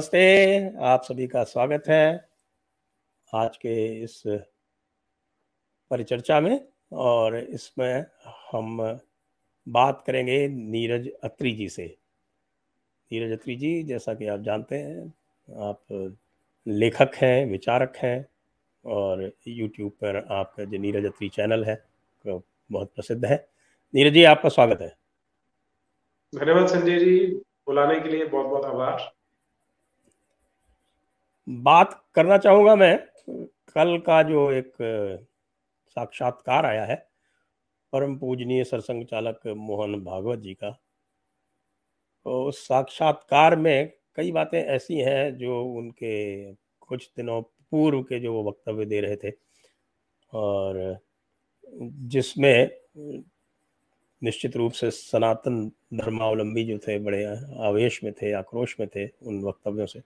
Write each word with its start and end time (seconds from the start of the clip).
नमस्ते, 0.00 0.76
आप 0.80 1.02
सभी 1.02 1.26
का 1.26 1.42
स्वागत 1.44 1.88
है 1.88 2.28
आज 3.34 3.56
के 3.56 3.72
इस 4.02 4.22
परिचर्चा 5.90 6.40
में। 6.40 6.68
और 6.92 7.36
इसमें 7.38 8.06
हम 8.52 8.80
बात 9.66 10.02
करेंगे 10.06 10.48
नीरज 10.48 11.10
अत्री 11.24 11.52
जी 11.52 11.68
से। 11.68 11.86
नीरज 13.10 13.32
अत्री 13.32 13.56
जी, 13.56 13.82
जैसा 13.82 14.14
कि 14.14 14.26
आप 14.26 14.40
जानते 14.40 14.76
हैं, 14.76 15.14
आप 15.48 15.84
लेखक 16.66 17.10
हैं, 17.14 17.46
विचारक 17.46 17.96
हैं, 17.96 18.26
और 18.84 19.30
यूट्यूब 19.48 19.92
पर 19.92 20.16
आपका 20.16 20.64
जो 20.64 20.78
नीरज 20.78 21.06
अत्री 21.06 21.28
चैनल 21.28 21.64
है 21.64 21.82
बहुत 22.26 22.92
प्रसिद्ध 22.94 23.24
है। 23.24 23.48
नीरज 23.94 24.12
जी, 24.12 24.24
आपका 24.24 24.48
स्वागत 24.48 24.80
है। 24.80 24.96
धन्यवाद 26.32 26.66
संजय 26.66 26.98
जी, 26.98 27.26
बुलाने 27.66 28.00
के 28.00 28.08
लिए 28.08 28.24
बहुत 28.24 28.46
बहुत 28.46 28.64
आभार। 28.64 29.19
बात 31.50 32.02
करना 32.14 32.38
चाहूँगा 32.38 32.74
मैं। 32.76 32.96
कल 33.76 33.96
का 33.98 34.22
जो 34.22 34.50
एक 34.52 34.72
साक्षात्कार 35.96 36.66
आया 36.66 36.84
है, 36.84 36.96
परम 37.92 38.16
पूजनीय 38.18 38.64
सरसंघ 38.64 39.04
चालक 39.06 39.46
मोहन 39.48 39.94
भागवत 40.04 40.38
जी 40.38 40.54
का 40.54 40.70
तो 42.26 42.42
उस 42.48 42.58
साक्षात्कार 42.66 43.56
में 43.56 43.92
कई 44.16 44.32
बातें 44.32 44.58
ऐसी 44.58 44.96
हैं 44.96 45.36
जो 45.38 45.62
उनके 45.76 46.52
कुछ 46.80 47.10
दिनों 47.16 47.40
पूर्व 47.42 48.02
के 48.02 48.18
जो 48.20 48.32
वो 48.34 48.42
वक्तव्य 48.48 48.84
दे 48.84 49.00
रहे 49.00 49.16
थे 49.16 49.30
और 50.32 50.98
जिसमें 52.08 52.70
निश्चित 54.22 54.56
रूप 54.56 54.72
से 54.72 54.90
सनातन 54.90 55.66
धर्मावलंबी 55.94 56.64
जो 56.64 56.78
थे, 56.78 56.98
बड़े 56.98 57.24
आवेश 57.66 58.02
में 58.04 58.12
थे, 58.12 58.32
आक्रोश 58.32 58.76
में 58.80 58.88
थे 58.88 59.06
उन 59.06 59.42
वक्तव्यों 59.44 59.86
से। 59.86 60.00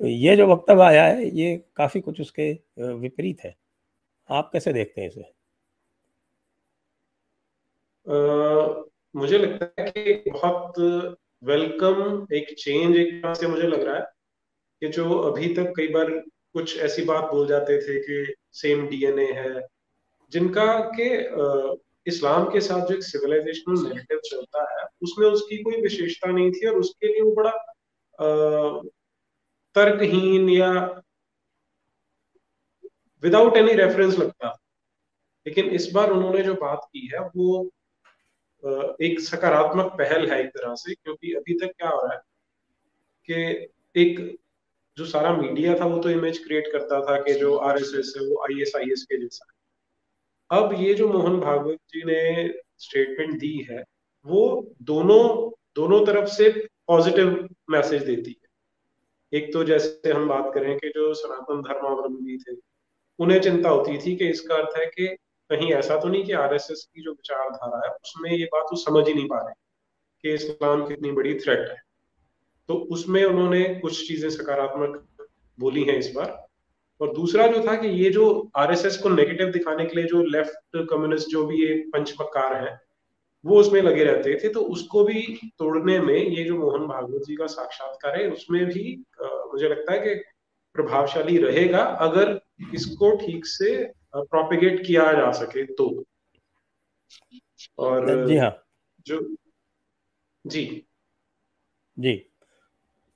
ये 0.00 0.36
जो 0.36 0.46
वक्तव्य 0.46 0.82
आया 0.84 1.04
है 1.04 1.28
ये 1.38 1.56
काफ़ी 1.76 2.00
कुछ 2.00 2.20
उसके 2.20 2.52
विपरीत 2.78 3.40
है। 3.44 3.54
आप 4.30 4.50
कैसे 4.52 4.72
देखते 4.72 5.00
हैं 5.00 5.08
इसे? 5.08 5.22
आ, 8.06 8.84
मुझे 9.16 9.38
लगता 9.38 9.82
है 9.82 9.90
कि 9.90 10.30
बहुत 10.30 10.78
वेलकम 11.44 12.26
एक 12.34 12.54
चेंज 12.58 12.96
एक 12.96 13.36
से 13.36 13.46
मुझे 13.46 13.68
लग 13.68 13.80
रहा 13.80 13.96
है 13.96 14.06
कि 14.82 14.88
जो 14.88 15.18
अभी 15.18 15.54
तक 15.54 15.72
कई 15.76 15.88
बार 15.88 16.10
कुछ 16.52 16.78
ऐसी 16.78 17.04
बात 17.04 17.24
बोल 17.24 17.46
जाते 17.46 17.78
थे 17.78 17.98
कि 18.00 18.34
सेम 18.52 18.86
डीएनए 18.88 19.32
है 19.32 19.66
जिनका 20.32 20.66
के 21.00 21.08
इस्लाम 22.06 22.44
के 22.44 22.60
साथ 22.60 22.86
जो 22.86 22.94
एक 22.94 23.02
सिविलाइजेशनल 23.02 23.82
नेगेटिव 23.88 24.20
चलता 24.24 24.62
है 24.72 24.86
उसमें 25.02 25.26
उसकी 25.28 25.62
कोई 25.62 25.80
विशेषता 25.82 26.30
नहीं 26.30 26.50
थी 26.52 26.66
और 26.66 26.76
उसके 26.76 27.06
लिए 27.06 27.22
वो 27.22 27.32
बड़ा 27.34 27.52
तर्कहीन 29.74 30.48
या 30.48 30.70
विदाउट 33.22 33.56
एनी 33.56 33.72
रेफरेंस 33.72 34.18
लगता। 34.18 34.48
लेकिन 35.46 35.70
इस 35.70 35.90
बार 35.94 36.10
उन्होंने 36.10 36.42
जो 36.42 36.54
बात 36.54 36.88
की 36.92 37.06
है, 37.14 37.20
वो 37.20 37.70
एक 39.02 39.20
सकारात्मक 39.20 39.92
पहल 39.92 40.30
है 40.30 40.40
एक 40.40 40.48
तरह 40.48 40.74
से, 40.74 40.94
क्योंकि 40.94 41.32
अभी 41.34 41.54
तक 41.54 41.72
क्या 41.78 41.88
हो 41.88 42.00
रहा 42.02 42.14
है 42.14 42.20
कि 43.28 44.00
एक 44.02 44.38
जो 44.98 45.04
सारा 45.04 45.32
मीडिया 45.32 45.74
था, 45.80 45.84
वो 45.84 45.98
तो 45.98 46.10
इमेज 46.10 46.38
क्रिएट 46.38 46.72
करता 46.72 47.00
था 47.00 47.20
कि 47.22 47.34
जो 47.34 47.56
आरएसएस 47.56 48.14
है, 48.16 48.26
वो 48.26 48.42
आईएसआईएस 48.44 49.02
के 49.02 49.20
जैसा 49.20 49.46
है। 49.50 50.60
अब 50.60 50.74
ये 50.80 50.94
जो 50.94 51.08
मोहन 51.08 51.38
भागवत 51.40 51.78
जी 51.88 52.02
ने 52.04 52.48
स्टेटमेंट 52.78 53.38
दी 53.40 53.66
है, 53.70 53.84
वो 54.26 54.74
दोनों 54.82 55.50
दोनों 55.74 56.04
तरफ़ 56.06 56.28
से 56.28 56.50
पॉजिटिव 56.86 57.48
मैसेज 57.70 58.02
देती 58.02 58.37
एक 59.32 59.52
तो 59.52 59.64
जैसे 59.64 60.12
हम 60.12 60.28
बात 60.28 60.50
करें 60.54 60.76
कि 60.78 60.88
जो 60.88 61.14
सनातन 61.14 61.60
धर्मावलंबी 61.62 62.36
थे, 62.38 62.56
उन्हें 63.18 63.40
चिंता 63.40 63.68
होती 63.68 63.98
थी 63.98 64.16
कि 64.16 64.28
इसका 64.28 64.54
अर्थ 64.54 64.78
है 64.78 64.86
कि 64.86 65.06
कहीं 65.50 65.72
ऐसा 65.72 65.96
तो 65.96 66.08
नहीं 66.08 66.24
कि 66.24 66.32
आरएसएस 66.32 66.88
की 66.94 67.02
जो 67.02 67.10
विचारधारा 67.10 67.86
है, 67.86 67.92
उसमें 67.94 68.30
ये 68.30 68.44
बात 68.44 68.64
वो 68.72 68.76
समझ 68.76 69.06
ही 69.08 69.14
नहीं 69.14 69.28
पा 69.28 69.38
रहे 69.38 69.54
कि 70.24 70.34
इस्लाम 70.34 70.86
कितनी 70.86 71.10
बड़ी 71.12 71.34
थ्रेट 71.34 71.68
है। 71.68 71.76
तो 72.68 72.74
उसमें 72.74 73.24
उन्होंने 73.24 73.62
कुछ 73.74 74.08
चीज़ें 74.08 74.30
सकारात्मक 74.30 75.26
बोली 75.58 75.84
हैं 75.84 75.96
इस 75.98 76.12
बार। 76.16 76.46
और 77.00 77.14
दूसरा 77.14 77.46
जो 77.46 77.66
था 77.66 77.74
कि 77.76 77.88
ये 77.88 78.10
जो 78.10 78.50
आरएसएस 78.56 78.96
को 78.96 79.08
नेगेटिव 79.08 79.50
दिखाने 79.50 79.84
के 79.86 79.96
लिए 79.96 80.04
जो 80.04 80.22
लेफ़्ट 80.22 80.86
कम्युनिस्ट 80.90 81.28
जो 81.28 81.46
भी 81.46 81.62
ये 81.66 81.74
पंचपकार 81.92 82.54
है 82.54 82.87
वो 83.44 83.60
उसमें 83.60 83.82
लगे 83.82 84.04
रहते 84.04 84.34
थे 84.44 84.48
तो 84.48 84.60
उसको 84.60 85.04
भी 85.04 85.22
तोड़ने 85.58 86.00
में 86.00 86.14
ये 86.14 86.44
जो 86.44 86.58
मोहन 86.58 86.86
भागवत 86.86 87.22
जी 87.22 87.34
का 87.34 87.46
साक्षात्कार 87.46 88.20
है 88.20 88.30
उसमें 88.30 88.66
भी 88.66 89.04
आ, 89.22 89.26
मुझे 89.26 89.68
लगता 89.68 89.92
है 89.92 89.98
कि 89.98 90.14
प्रभावशाली 90.74 91.38
रहेगा 91.38 91.78
अगर 91.78 92.40
इसको 92.74 93.16
ठीक 93.16 93.46
से 93.46 93.92
प्रोपिगेट 94.16 94.86
किया 94.86 95.12
जा 95.12 95.30
सके 95.32 95.64
तो। 95.64 96.04
और 97.78 98.26
जी 98.26 98.36
हाँ। 98.36 98.64
जो 99.06 99.34
जी। 100.46 100.86
जी। 101.98 102.30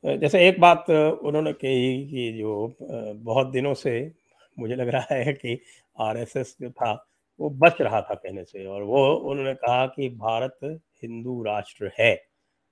जैसे 0.04 0.49
एक 0.49 0.60
बात 0.60 0.91
उन्होंने 0.91 1.53
कही 1.53 2.06
कि 2.06 2.39
जो 2.39 2.77
बहुत 3.15 3.47
दिनों 3.47 3.75
से 3.75 4.12
मुझे 4.59 4.75
लग 4.75 4.89
रहा 4.89 5.15
है 5.15 5.33
कि 5.33 5.60
आरएसएस 6.00 6.56
जो 6.60 6.71
था 6.71 7.12
वो 7.41 7.50
बच 7.50 7.81
रहा 7.81 8.00
था 8.00 8.15
कहने 8.15 8.44
से 8.44 8.66
और 8.66 8.82
वो 8.82 9.15
उन्होंने 9.15 9.54
कहा 9.54 9.87
कि 9.87 10.09
भारत 10.09 10.59
हिंदू 11.03 11.43
राष्ट्र 11.43 11.91
है 12.00 12.26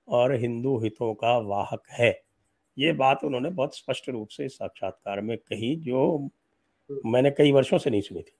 और 0.07 0.33
हिंदू 0.35 0.79
हितों 0.79 1.13
का 1.13 1.37
वाहक 1.37 1.83
है। 1.91 2.21
ये 2.77 2.91
बात 2.91 3.23
उन्होंने 3.23 3.49
बहुत 3.49 3.77
स्पष्ट 3.77 4.09
रूप 4.09 4.27
से 4.27 4.49
साक्षात्कार 4.49 5.21
में 5.21 5.37
कही 5.37 5.75
जो 5.75 6.29
मैंने 7.05 7.31
कई 7.31 7.51
वर्षों 7.51 7.77
से 7.77 7.89
नहीं 7.89 8.01
सुनी 8.01 8.21
थी। 8.21 8.35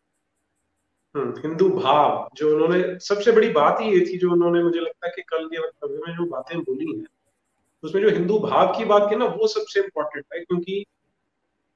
हम्म, 1.16 1.34
हिंदू 1.40 1.70
भाव 1.70 2.30
जो 2.34 2.54
उन्होंने 2.56 3.00
सबसे 3.00 3.32
बड़ी 3.32 3.50
बात 3.50 3.78
ही 3.82 4.00
ये 4.00 4.06
थी 4.06 4.18
जो 4.18 4.32
उन्होंने 4.32 4.64
मुझे 4.64 4.80
लगता 4.80 5.08
है 5.08 5.14
कि 5.16 5.22
कल 5.22 5.48
के 5.48 5.58
वक्तव्य 5.58 5.98
में 6.08 6.16
जो 6.16 6.26
बातें 6.26 6.60
बोली 6.60 7.00
हैं 7.00 7.06
उसमें 7.84 8.02
जो 8.02 8.10
हिंदू 8.10 8.40
भाव 8.40 8.78
की 8.78 8.86
बात 8.86 9.10
की 9.10 9.16
ना 9.16 9.26
वो 9.26 9.48
सबसे 9.48 9.80
इम्पोर्टेंट 9.80 10.26
है 10.34 10.40
क्योंकि 10.40 10.86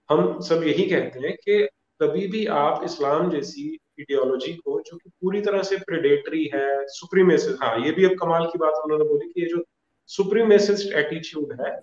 हम 0.09 0.39
सब 0.41 0.63
यही 0.63 0.89
कहते 0.89 1.19
हैं 1.19 1.35
कि 1.35 1.67
कभी 2.01 2.27
भी 2.27 2.45
आप 2.45 2.81
इस्लाम 2.83 3.31
जैसी 3.31 3.79
इडियोलॉजी 3.99 4.53
को, 4.53 4.81
जो 4.81 4.97
कि 4.97 5.09
पूरी 5.09 5.41
तरह 5.41 5.63
से 5.63 5.77
प्रेडेटरी 5.77 6.51
है 6.55 6.87
सुप्रीमेसिस्ट 6.87 7.63
हाँ 7.63 7.79
ये 7.79 7.91
भी 7.91 8.05
अब 8.05 8.11
कमाल 8.11 8.45
की 8.45 8.57
बात 8.57 8.73
उन्होंने 8.73 9.05
बोली 9.05 9.27
कि 9.27 9.41
ये 9.41 9.47
जो 9.47 9.63
सुप्रीमेसिस्ट 10.07 10.93
एटीट्यूड 10.93 11.61
है, 11.61 11.81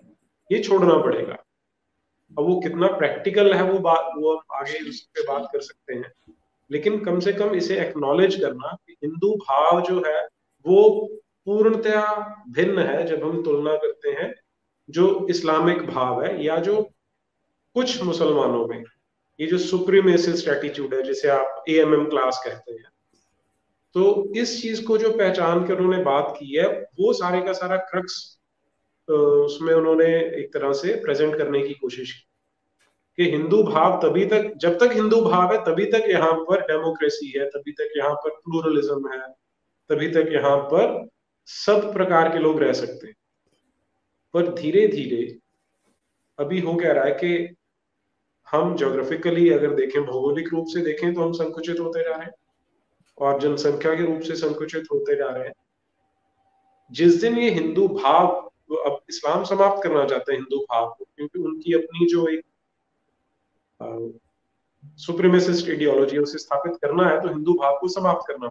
ये 0.51 0.63
छोड़ना 0.63 0.97
पड़ेगा। 0.97 1.33
अब 2.39 2.45
वो 2.45 2.59
कितना 2.59 2.87
प्रैक्टिकल 2.87 3.53
है 3.53 3.63
वो 3.63 3.79
बात, 3.79 4.11
वो 4.17 4.43
आगे 4.51 4.89
उस 4.89 5.01
पर 5.01 5.33
बात 5.33 5.49
कर 5.53 5.59
सकते 5.59 5.93
हैं। 5.93 6.33
लेकिन 6.71 7.05
कम 7.05 7.19
से 7.19 7.33
कम 7.33 7.55
इसे 7.55 7.79
एक्नॉलेज 7.79 8.35
करना 8.35 8.77
कि 8.87 8.95
हिंदू 9.03 9.35
भाव 9.35 9.81
जो 9.81 10.03
है, 10.07 10.25
वो 10.65 11.09
पूर्णतया 11.45 12.05
भिन्न 12.49 12.79
है 12.79 13.05
जब 13.05 13.23
हम 13.23 13.43
तुलना 13.43 13.75
करते 13.75 14.09
हैं 14.09 14.33
जो 14.89 15.27
इस्लामिक 15.29 15.77
भाव 15.77 16.23
है 16.23 16.43
या 16.43 16.57
जो 16.57 16.81
कुछ 17.73 18.03
मुसलमानों 18.03 18.67
में। 18.67 18.83
ये 19.39 19.47
जो 19.47 19.57
सुप्रीमेसिस्ट 19.59 20.47
एटीट्यूड 20.47 20.93
है, 20.93 21.01
जिसे 21.03 21.27
आप 21.29 21.63
ए 21.69 21.77
एम 21.81 21.93
एम 21.93 22.05
क्लास 22.09 22.41
कहते 22.45 22.71
हैं 22.71 22.91
तो 23.95 24.33
इस 24.35 24.61
चीज़ 24.61 24.83
को 24.85 24.97
जो 24.97 25.09
पहचान 25.11 25.65
कर 25.67 25.77
उन्होंने 25.77 26.03
बात 26.03 26.35
की 26.39 26.55
है, 26.55 26.67
वो 26.99 27.13
सारे 27.13 27.41
का 27.41 27.53
सारा 27.53 27.75
क्रक्स 27.89 28.15
उसमें 29.07 29.73
उन्होंने 29.73 30.05
एक 30.39 30.49
तरह 30.53 30.73
से 30.73 30.93
प्रेजेंट 31.01 31.35
करने 31.37 31.61
की 31.61 31.73
कोशिश 31.73 32.11
की 32.11 32.25
कि 33.17 33.29
हिंदू 33.31 33.61
भाव 33.63 33.99
तभी 34.03 34.25
तक, 34.25 34.53
जब 34.57 34.77
तक 34.79 34.91
हिंदू 34.93 35.21
भाव 35.21 35.51
है, 35.53 35.57
तभी 35.65 35.85
तक 35.85 36.05
यहाँ 36.09 36.33
पर 36.45 36.61
डेमोक्रेसी 36.67 37.27
है, 37.29 37.45
तभी 37.47 37.71
तक 37.71 37.97
यहाँ 37.97 38.13
पर 38.15 38.29
प्लूरलिज्म 38.37 39.11
है, 39.11 39.19
तभी 39.89 40.07
तक 40.11 40.29
यहाँ 40.33 40.57
पर 40.71 41.07
सब 41.47 41.91
प्रकार 41.93 42.29
के 42.33 42.39
लोग 42.39 42.59
रह 42.59 42.73
सकते 42.73 43.07
हैं। 43.07 43.15
पर 44.33 44.53
धीरे 44.53 44.87
धीरे 44.87 45.21
अभी 46.39 46.59
हो 46.59 46.75
क्या 46.75 46.91
रहा 46.93 47.05
है 47.05 47.11
कि 47.13 47.55
हम 48.53 48.75
जोग्राफिकली 48.77 49.49
अगर 49.49 49.73
देखें, 49.75 50.01
भौगोलिक 50.05 50.47
रूप 50.53 50.65
से 50.67 50.81
देखें 50.81 51.13
तो 51.13 51.21
हम 51.21 51.31
संकुचित 51.33 51.79
होते 51.79 52.03
जा 52.03 52.15
रहे 52.15 52.25
हैं। 52.25 52.33
और 53.17 53.39
जनसंख्या 53.39 53.93
के 53.95 54.05
रूप 54.05 54.21
से 54.21 54.35
संकुचित 54.35 54.83
होते 54.91 55.15
जा 55.15 55.27
रहे 55.27 55.43
हैं। 55.43 55.53
जिस 56.91 57.19
दिन 57.21 57.37
ये 57.37 57.49
हिंदू 57.51 57.87
भाव 57.87 58.27
अब 58.85 58.99
इस्लाम 59.09 59.43
समाप्त 59.43 59.83
करना 59.83 60.05
चाहते 60.05 60.31
हैं 60.31 60.39
हिंदू 60.39 60.57
भाव 60.61 60.87
को, 60.89 61.05
क्योंकि 61.05 61.39
उनकी 61.39 61.73
अपनी 61.73 62.05
जो 62.11 62.27
एक 62.27 62.43
सुप्रीमेसिस्ट 64.99 65.69
आइडियोलॉजी 65.69 66.17
उसे 66.17 66.37
स्थापित 66.37 66.77
करना 66.81 67.07
है 67.09 67.19
तो 67.21 67.27
हिंदू 67.27 67.53
भाव 67.53 67.77
को 67.79 67.87
समाप्त 67.87 68.27
करना। 68.27 68.49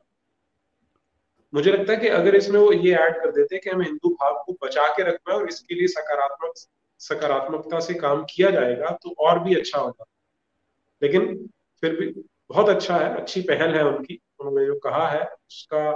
मुझे 1.52 1.72
लगता 1.72 1.92
है 1.92 1.98
कि 1.98 2.08
अगर 2.10 2.34
इसमें 2.36 2.58
वो 2.60 2.72
ये 2.72 2.94
ऐड 2.96 3.16
कर 3.22 3.30
देते 3.30 3.58
कि 3.58 3.70
हमें 3.70 3.84
हिंदू 3.86 4.08
भाव 4.12 4.42
को 4.46 4.52
बचा 4.64 4.86
के 4.88 5.02
रखना 5.02 5.34
है 5.34 5.40
और 5.40 5.48
इसके 5.48 5.74
लिए 5.74 5.86
सकारात्मक 5.88 6.52
सकारात्मकता 7.02 7.80
से 7.80 7.94
काम 7.94 8.24
किया 8.30 8.50
जाएगा 8.50 8.90
तो 9.02 9.14
और 9.20 9.38
भी 9.38 9.54
अच्छा 9.54 9.78
होगा। 9.78 10.04
लेकिन 11.02 11.36
फिर 11.82 11.96
भी 11.96 12.06
बहुत 12.50 12.68
अच्छा 12.68 12.96
है, 12.96 13.14
अच्छी 13.16 13.40
पहल 13.42 13.74
है 13.74 13.84
उनकी। 13.84 14.20
उन्होंने 14.40 14.66
जो 14.66 14.78
कहा 14.78 15.08
है, 15.08 15.24
उसका 15.24 15.92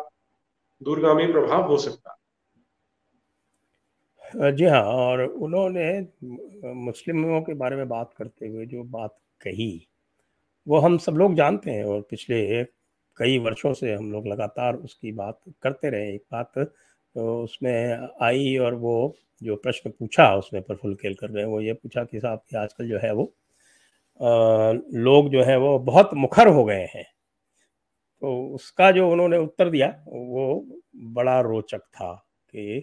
दूरगामी 0.81 1.27
प्रभाव 1.27 1.69
हो 1.69 1.77
सकता 1.79 2.11
है। 2.11 2.17
जी 4.53 4.65
हाँ 4.65 4.83
और 4.85 5.23
उन्होंने 5.23 5.85
मुस्लिमों 6.75 7.41
के 7.43 7.55
बारे 7.55 7.77
में 7.77 7.89
बात 7.89 8.13
करते 8.19 8.49
हुए 8.49 8.67
जो 8.67 8.83
बात 8.85 9.17
कही, 9.41 9.89
वो 10.67 10.79
हम 10.79 10.97
सब 10.99 11.13
लोग 11.13 11.35
जानते 11.35 11.71
हैं, 11.71 11.85
और 11.85 12.01
पिछले 12.11 12.65
कई 13.17 13.39
वर्षों 13.39 13.73
से 13.75 13.93
हम 13.95 14.11
लोग 14.13 14.27
लगातार 14.27 14.77
उसकी 14.77 15.13
बात 15.13 15.41
करते 15.63 15.91
रहे। 15.91 16.15
एक 16.15 16.25
बात 16.33 16.59
तो 17.17 17.43
उसमें 17.45 18.09
आई 18.23 18.57
और 18.59 18.75
वो 18.77 19.15
जो 19.43 19.57
प्रश्न 19.57 19.91
पूछा 19.91 20.35
उसमें 20.37 20.63
प्रफुल्ल 20.63 20.95
खेल 20.95 21.15
कर 21.15 21.31
रहे 21.31 21.43
हैं 21.43 21.51
वो 21.51 21.61
ये 21.61 21.73
पूछा 21.73 22.05
कि 22.05 22.21
साहब 22.21 22.41
कि 22.51 22.57
आजकल 22.57 22.89
जो 22.89 22.99
है 22.99 23.13
वो 23.13 23.25
आ, 24.21 24.73
लोग 24.95 25.29
जो 25.31 25.43
है 25.45 25.57
वो 25.59 25.79
बहुत 25.81 26.11
मुखर 26.15 26.49
हो 26.49 26.65
गए 26.65 26.87
हैं। 26.95 27.05
तो 28.23 28.55
उसका 28.55 28.91
जो 28.91 29.09
उन्होंने 29.11 29.37
उत्तर 29.39 29.71
दिया 29.71 29.89
वो 30.07 30.45
बड़ा 31.15 31.41
रोचक 31.41 31.81
था 31.81 32.13
कि 32.55 32.77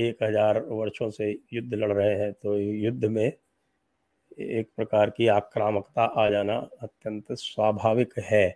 एक 0.00 0.22
हज़ार 0.22 0.60
वर्षों 0.62 1.10
से 1.10 1.30
युद्ध 1.52 1.74
लड़ 1.74 1.92
रहे 1.92 2.14
हैं 2.18 2.32
तो 2.32 2.56
युद्ध 2.58 3.04
में 3.06 3.24
एक 3.24 4.68
प्रकार 4.76 5.10
की 5.10 5.26
आक्रामकता 5.30 6.04
आ 6.16 6.28
जाना 6.30 6.56
अत्यंत 6.82 7.32
स्वाभाविक 7.32 8.18
है। 8.22 8.48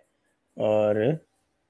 और 0.57 1.01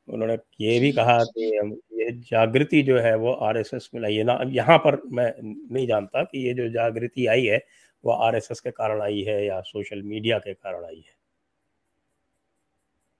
उन्होंने 0.07 0.37
ये 0.61 0.79
भी 0.79 0.91
कहा 0.91 1.23
कि 1.23 1.45
ये 1.93 2.11
जागृति 2.21 2.81
जो 2.83 2.97
है 2.99 3.15
वो 3.17 3.33
आरएसएस 3.33 3.89
में 3.95 4.01
लाई 4.01 4.15
है। 4.15 4.23
ना 4.23 4.39
यहाँ 4.47 4.77
पर 4.77 5.01
मैं 5.05 5.33
नहीं 5.73 5.87
जानता 5.87 6.23
कि 6.23 6.47
ये 6.47 6.53
जो 6.53 6.69
जागृति 6.69 7.25
आई 7.27 7.45
है, 7.45 7.65
वो 8.03 8.11
आरएसएस 8.11 8.59
के 8.59 8.71
कारण 8.71 9.01
आई 9.01 9.21
है 9.21 9.45
या 9.45 9.61
सोशल 9.61 10.01
मीडिया 10.01 10.39
के 10.39 10.53
कारण 10.53 10.85
आई 10.85 11.03
है? 11.07 11.15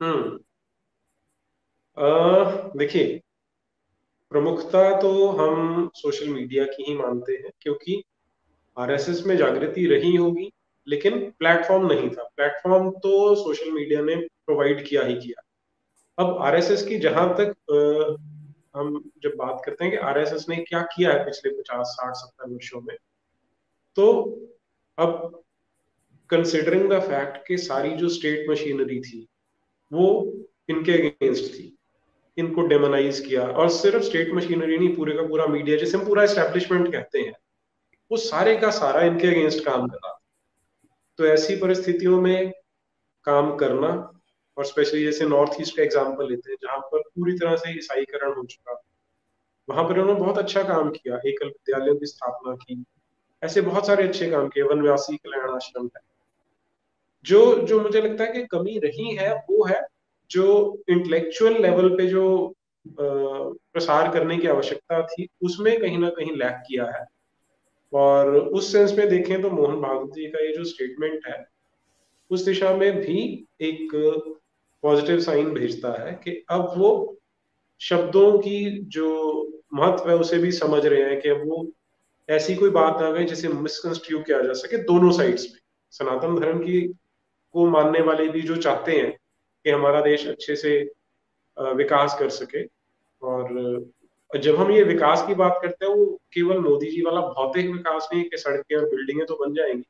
हम्म। 0.02 0.40
देखिए, 2.80 3.22
प्रमुखता 4.30 5.02
तो 5.02 5.28
हम 5.30 5.90
सोशल 5.96 6.30
मीडिया 6.30 6.66
की 6.66 6.84
ही 6.84 6.96
मानते 6.96 7.34
हैं, 7.34 7.52
क्योंकि 7.62 8.04
आरएसएस 8.78 9.26
में 9.26 9.38
जागृति 9.38 9.86
रही 9.86 10.16
होगी, 10.16 10.52
लेकिन 10.88 11.20
प्लेटफॉर्म 11.32 11.86
नहीं 11.88 12.10
था। 12.10 12.24
प्लेटफॉर्म 12.36 12.90
तो 12.92 13.36
सोशल 13.36 13.72
मीडिया 13.72 14.02
ने 14.02 14.16
प्रोवाइड 14.16 14.88
किया 14.88 15.04
ही 15.04 15.16
किया। 15.16 15.45
अब 16.18 16.38
आरएसएस 16.42 16.86
की 16.88 16.98
जहाँ 17.00 17.30
तक 17.40 17.56
हम 18.76 19.12
जब 19.24 19.34
बात 19.38 19.62
करते 19.66 19.84
हैं 19.86 19.92
कि 19.94 20.00
आरएसएस 20.00 20.46
ने 20.50 20.56
क्या 20.58 20.82
किया 20.82 21.12
है 21.12 21.26
पिछले 21.26 21.52
पचास, 21.52 21.88
साठ, 21.88 22.14
सत्तर 22.16 22.50
वर्षों 22.50 22.82
में 22.82 22.96
तो 23.96 24.06
अब 24.98 25.44
कंसिडरिंग 26.30 26.90
द 26.92 27.00
फैक्ट 27.02 27.48
कि 27.48 27.58
सारी 27.58 27.92
जो 27.92 28.10
स्टेट 28.10 28.50
मशीनरी 28.50 29.00
थी, 29.00 29.28
वो 29.92 30.34
इनके 30.70 30.92
अगेंस्ट 30.92 31.54
थी, 31.54 31.78
इनको 32.38 32.62
डेमोनाइज 32.62 33.20
किया 33.20 33.48
और 33.48 33.70
सिर्फ़ 33.70 34.04
स्टेट 34.04 34.34
मशीनरी 34.34 34.78
नहीं, 34.78 34.96
पूरे 34.96 35.16
का 35.16 35.28
पूरा 35.28 35.46
मीडिया 35.46 35.78
जिसे 35.78 35.98
हम 35.98 36.06
पूरा 36.06 36.24
एस्टेब्लिशमेंट 36.24 36.92
कहते 36.92 37.20
हैं, 37.20 37.34
वो 38.12 38.18
सारे 38.18 38.58
का 38.58 38.70
सारा 38.72 39.02
इनके 39.02 39.28
अगेंस्ट 39.28 39.66
काम 39.66 39.88
कर 39.88 40.14
तो 41.20 41.26
ऐसी 41.26 41.56
परिस्थितियों 41.56 42.22
में 42.22 42.52
काम 43.26 43.56
करना 43.56 44.15
और 44.58 44.66
स्पेशली 44.66 45.04
जैसे 45.04 45.26
नॉर्थ 45.26 45.62
ईस्ट 45.62 45.76
का 45.78 45.84
एग्ज़ाम्पल 45.84 46.30
लेते 46.30 46.52
हैं, 46.52 46.58
जहाँ 46.62 46.80
पर 46.82 47.02
पूरी 47.02 47.34
तरह 47.34 47.56
से 47.56 47.78
ईसाईकरण 47.78 48.34
हो 48.34 48.44
चुका 48.44 48.82
वहाँ 49.68 49.84
पर 49.84 50.00
उन्होंने 50.00 50.20
बहुत 50.20 50.38
अच्छा 50.38 50.62
काम 50.64 50.90
किया 50.90 51.16
एकल 51.28 51.48
विद्यालयों 51.48 51.96
की 51.96 52.06
स्थापना 52.06 52.54
की। 52.56 52.84
ऐसे 53.42 53.62
बहुत 53.62 53.88
सारे 53.88 54.08
अच्छे 54.08 54.30
काम 54.32 54.48
किए 54.50 54.64
वनव्यासी 54.64 55.16
कल्याण 55.18 55.50
आश्रम 55.50 55.86
है। 55.86 56.02
जो 57.26 57.56
जो 57.62 57.80
मुझे 57.82 58.02
लगता 58.02 58.24
है 58.24 58.32
कि 58.32 58.44
कमी 58.48 58.78
रही 58.80 59.16
है, 59.16 59.34
वो 59.34 59.66
है 59.66 59.82
जो 60.32 60.84
इंटेलेक्चुअल 60.90 61.62
लेवल 61.62 61.90
पे 61.98 62.08
जो 62.08 62.54
प्रसार 62.86 64.12
करने 64.14 64.38
की 64.38 64.48
आवश्यकता 64.48 65.02
थी, 65.02 65.28
उसमें 65.42 65.80
कहीं 65.82 65.98
ना 65.98 66.10
कहीं 66.10 66.36
लैक 66.36 66.64
किया 66.68 66.86
है। 66.88 67.06
और 67.94 68.36
उस 68.38 68.72
सेंस 68.72 68.94
में 68.98 69.08
देखें 69.10 69.42
तो 69.42 69.50
मोहन 69.50 69.82
भागवत 69.82 70.14
जी 70.14 70.28
का 70.28 70.46
ये 70.46 70.54
जो 70.54 70.64
स्टेटमेंट 70.64 71.28
है, 71.28 71.46
उस 72.32 72.46
दिशा 72.46 72.74
में 72.76 72.92
भी 73.02 73.48
एक 73.62 73.96
पॉजिटिव 74.86 75.20
साइन 75.20 75.50
भेजता 75.50 75.92
है 76.02 76.12
कि 76.24 76.32
अब 76.50 76.74
वो 76.78 76.90
शब्दों 77.82 78.38
की 78.40 78.58
जो 78.88 79.08
महत्व 79.74 80.10
है, 80.10 80.16
उसे 80.16 80.38
भी 80.38 80.52
समझ 80.52 80.86
रहे 80.86 81.02
हैं 81.02 81.22
कि 81.22 81.30
अब 81.30 81.42
वो 81.46 81.72
ऐसी 82.30 82.56
कोई 82.56 82.70
बात 82.70 83.02
ना 83.02 83.12
गई 83.12 83.26
जिसे 83.26 83.48
मिसकंस्ट्रू 83.48 84.20
किया 84.20 84.42
जा 84.42 84.54
सके 84.54 84.78
दोनों 84.78 85.12
साइड्स 85.12 85.46
में। 85.54 85.60
सनातन 85.92 86.40
धर्म 86.40 86.60
की, 86.60 86.82
को 87.54 87.66
मानने 87.68 88.02
वाले 88.02 88.28
भी 88.30 88.42
जो 88.42 88.56
चाहते 88.56 88.92
हैं 88.92 89.12
कि 89.64 89.70
हमारा 89.70 90.02
देश 90.02 90.28
अच्छे 90.28 90.56
से 90.56 90.92
विकास 91.60 92.16
कर 92.20 92.30
सके 92.30 92.64
और 93.22 93.86
जब 94.38 94.56
हम 94.56 94.72
ये 94.72 94.84
विकास 94.84 95.24
की 95.28 95.34
बात 95.34 95.60
करते 95.62 95.86
हैं, 95.86 95.94
वो 95.94 96.06
केवल 96.34 96.58
मोदी 96.60 96.92
जी 96.92 97.02
वाला 97.02 97.22
भौतिक 97.22 97.70
विकास 97.72 98.08
नहीं 98.14 98.24
कि 98.24 98.38
सड़कें 98.38 98.76
और 98.78 98.86
बिल्डिंगें 98.86 99.26
तो 99.26 99.36
बन 99.36 99.54
जाएँगी। 99.54 99.84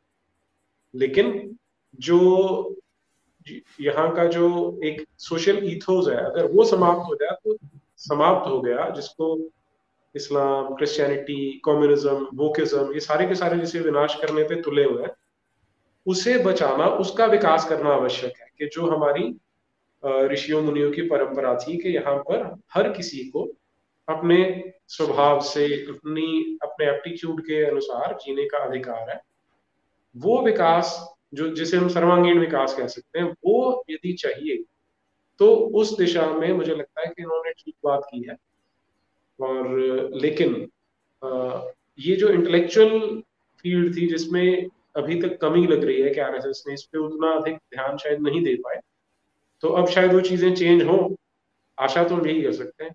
लेकिन 0.96 1.58
जो 2.00 2.20
यहाँ 3.82 4.12
का 4.16 4.26
जो 4.28 4.48
एक 4.84 5.06
सोशल 5.20 5.58
इथोस 5.66 6.08
है, 6.10 6.18
अगर 6.18 6.46
वो 6.52 6.64
समाप्त 6.66 7.08
हो 7.08 7.16
जाए 7.16 7.36
तो 7.44 7.58
समाप्त 8.00 8.50
हो 8.50 8.62
गया, 8.62 8.90
जिसको 8.90 9.38
इस्लाम 10.16 10.74
क्रिश्चियनिटी 10.76 11.62
कम्युनिज्म 11.66 12.28
वोकिज्म 12.36 12.94
ये 12.94 13.00
सारे 13.02 13.28
के 13.28 13.36
सारे 13.36 13.58
जिसे 13.60 13.80
विनाश 13.80 14.16
करने 14.22 14.44
पे 14.44 14.62
तुले 14.62 14.84
हुए 14.84 15.04
हैं, 15.04 15.12
उसे 16.06 16.38
बचाना, 16.44 16.86
उसका 16.86 17.26
विकास 17.26 17.68
करना 17.70 17.90
आवश्यक 17.92 18.34
है 18.42 18.48
कि 18.60 18.70
जो 18.74 18.90
हमारी 18.90 19.36
ऋषियों, 20.32 20.62
मुनियों 20.62 20.92
की 20.92 21.02
परंपरा 21.10 21.54
थी 21.58 21.78
कि 21.78 21.90
यहाँ 21.90 22.16
पर 22.20 22.44
हर 22.74 22.92
किसी 22.94 23.24
को 23.30 23.48
अपने 24.08 24.38
स्वभाव 24.88 25.40
से, 25.42 25.66
अपनी, 25.66 26.58
अपने 26.64 26.86
एप्टीट्यूड 26.88 27.42
के 27.42 27.64
अनुसार 27.66 28.18
जीने 28.22 28.46
का 28.46 28.58
अधिकार 28.66 29.10
है, 29.10 29.20
वो 30.16 30.42
विकास 30.42 30.98
जो, 31.36 31.50
जिसे 31.56 31.78
हम 31.78 31.88
सर्वांगीण 31.90 32.40
विकास 32.40 32.76
कह 32.78 32.88
सकते 32.88 33.20
हैं, 33.20 33.26
वो 33.46 33.84
यदि 33.90 34.14
चाहिए 34.16 34.64
तो 35.40 35.48
उस 35.76 35.98
दिशा 35.98 36.26
में 36.32 36.52
मुझे 36.54 36.76
लगता 36.76 37.02
है 37.02 37.08
कि 37.08 37.22
इन्होंने 37.22 37.52
ठीक 37.54 37.76
बात 37.86 38.02
की 38.06 38.22
है। 38.22 38.36
और, 39.40 39.68
लेकिन 40.16 40.56
ये 42.00 42.16
जो 42.16 42.30
इंटेलेक्चुअल 42.30 43.00
फ़ील्ड 43.66 43.96
थी 43.98 44.08
जिसमें 44.08 44.70
अभी 44.98 45.22
तक 45.22 45.38
कमी 45.42 45.66
लग 45.68 45.84
रही 45.84 46.02
है 46.02 46.10
कि 46.10 46.20
आरएसएस 46.22 46.64
ने 46.68 46.74
इस 46.74 46.84
पे 46.84 46.98
उतना 47.00 47.32
अधिक 47.32 47.56
ध्यान 47.56 47.98
शायद 47.98 48.22
नहीं 48.22 48.44
दे 48.44 48.54
पाए 48.58 48.80
तो 49.64 49.70
अब 49.72 49.88
शायद 49.90 50.14
वो 50.14 50.22
चीज़ें 50.22 50.54
चेंज 50.56 50.84
हो। 50.84 51.16
आशा 51.78 52.04
तो 52.04 52.16
हम 52.16 52.28
यही 52.28 52.42
कर 52.42 52.52
सकते 52.54 52.84
हैं। 52.84 52.94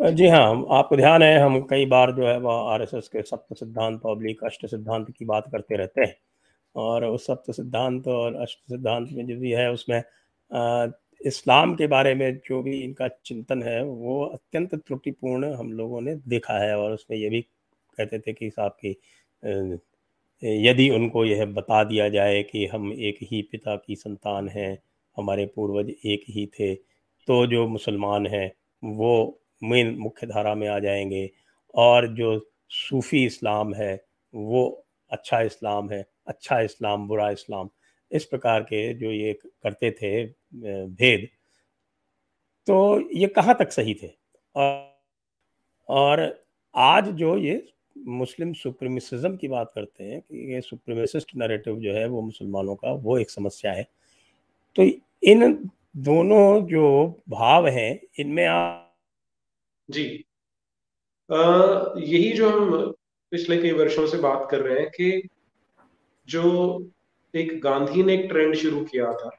जी 0.00 0.26
हाँ 0.28 0.66
आपको 0.70 0.96
ध्यान 0.96 1.22
है, 1.22 1.38
हम 1.38 1.60
कई 1.66 1.86
बार 1.86 2.12
जो 2.12 2.26
है 2.26 2.38
वह 2.40 2.70
आरएसएस 2.72 3.08
के 3.08 3.22
सप्त 3.22 3.54
सिद्धांत 3.58 4.00
पब्लिक 4.04 4.44
अष्ट 4.44 4.66
सिद्धांत 4.66 5.10
की 5.10 5.24
बात 5.24 5.48
करते 5.52 5.76
रहते 5.76 6.00
हैं। 6.00 6.16
और 6.76 7.04
उस 7.04 7.26
सप्त 7.26 7.50
सिद्धांत 7.52 8.08
और 8.08 8.34
अष्ट 8.36 8.58
सिद्धांत 8.70 9.08
में 9.12 9.26
जो 9.26 9.36
भी 9.40 9.50
है 9.52 9.70
उसमें 9.72 10.02
इस्लाम 11.20 11.74
के 11.74 11.86
बारे 11.86 12.14
में 12.14 12.36
जो 12.48 12.62
भी 12.62 12.78
इनका 12.80 13.08
चिंतन 13.24 13.62
है, 13.62 13.82
वो 13.84 14.24
अत्यंत 14.24 14.74
त्रुटिपूर्ण 14.76 15.52
हम 15.54 15.72
लोगों 15.72 16.00
ने 16.00 16.14
देखा 16.28 16.58
है 16.58 16.76
और 16.78 16.92
उसमें 16.92 17.16
ये 17.18 17.28
भी 17.30 17.40
कहते 17.98 18.18
थे 18.18 18.32
कि 18.32 18.50
साहब 18.50 18.76
की 18.84 18.96
यदि 20.66 20.88
उनको 20.90 21.24
यह 21.24 21.44
बता 21.46 21.82
दिया 21.84 22.08
जाए 22.08 22.42
कि 22.42 22.66
हम 22.66 22.92
एक 22.92 23.18
ही 23.22 23.40
पिता 23.42 23.76
की 23.76 23.96
संतान 23.96 24.48
हैं, 24.48 24.78
हमारे 25.16 25.46
पूर्वज 25.46 25.90
एक 25.90 26.24
ही 26.28 26.46
थे 26.58 26.74
तो 26.74 27.46
जो 27.46 27.66
मुसलमान 27.68 28.26
हैं, 28.26 28.50
वो 28.82 29.40
मेन 29.62 29.94
मुख्य 29.98 30.26
धारा 30.26 30.54
में 30.54 30.66
आ 30.68 30.78
जाएँगे। 30.78 31.30
और 31.74 32.06
जो 32.14 32.38
सूफ़ी 32.70 33.24
इस्लाम 33.26 33.74
है, 33.74 33.94
वो 34.34 34.84
अच्छा 35.10 35.40
इस्लाम 35.40 35.90
है 35.90 36.04
अच्छा 36.28 36.60
इस्लाम 36.60 37.06
बुरा 37.08 37.30
इस्लाम 37.30 37.68
इस 38.10 38.24
प्रकार 38.24 38.62
के 38.62 38.92
जो 38.94 39.10
ये 39.12 39.32
करते 39.62 39.90
थे 39.90 40.24
भेद 40.86 41.28
तो 42.66 42.76
ये 43.12 43.26
कहाँ 43.26 43.54
तक 43.58 43.72
सही 43.72 43.94
थे? 43.94 44.10
और, 44.54 45.00
और 45.88 46.44
आज 46.74 47.08
जो 47.08 47.36
ये 47.38 47.72
मुस्लिम 47.98 48.52
सुप्रीमिसिज्म 48.52 49.36
की 49.36 49.48
बात 49.48 49.72
करते 49.74 50.04
हैं 50.04 50.20
कि 50.20 50.54
ये 50.54 50.60
सुप्रीमिसिस्ट 50.60 51.36
नरेटिव 51.36 51.76
जो 51.76 51.92
है 51.92 52.06
वो 52.08 52.22
मुसलमानों 52.22 52.74
का 52.74 52.92
वो 52.92 53.18
एक 53.18 53.30
समस्या 53.30 53.72
है। 53.72 53.86
तो 54.76 54.82
इन 55.22 55.70
दोनों 55.96 56.66
जो 56.66 57.22
भाव 57.28 57.68
हैं 57.68 58.00
इनमें 58.18 58.46
आप 58.46 58.82
जी। 59.90 60.24
आ, 61.30 61.36
यही 61.98 62.32
जो 62.32 62.50
हम 62.50 62.94
पिछले 63.32 63.56
कई 63.62 63.70
वर्षों 63.72 64.06
से 64.06 64.18
बात 64.18 64.48
कर 64.50 64.60
रहे 64.60 64.80
हैं 64.80 64.90
कि 64.90 65.28
जो 66.28 66.42
एक 67.34 67.60
गांधी 67.62 68.02
ने 68.02 68.14
एक 68.14 68.28
ट्रेंड 68.28 68.54
शुरू 68.54 68.84
किया 68.84 69.12
था। 69.12 69.30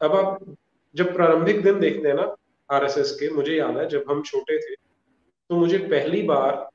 अब 0.00 0.14
आप 0.16 0.56
जब 0.94 1.12
प्रारंभिक 1.14 1.62
दिन 1.62 1.80
देखते 1.80 2.08
हैं 2.08 2.14
ना 2.14 2.34
आरएसएस 2.70 3.10
के, 3.20 3.30
मुझे 3.30 3.56
याद 3.56 3.76
है, 3.78 3.88
जब 3.88 4.04
हम 4.10 4.22
छोटे 4.22 4.58
थे 4.58 4.74
तो 5.50 5.56
मुझे 5.56 5.78
पहली 5.78 6.22
बार 6.22 6.68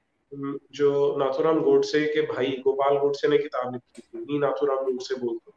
जो 0.72 1.18
नाथुराम 1.18 1.60
गोडसे 1.62 2.06
के 2.06 2.22
भाई, 2.22 2.52
गोपाल 2.64 2.98
गोडसे 2.98 3.28
ने 3.28 3.38
किताब 3.38 3.74
लिखी 3.74 4.02
थी 4.02 4.40
नाथुराम 4.40 4.84
गोडसे 4.86 5.16
बोलते 5.16 5.52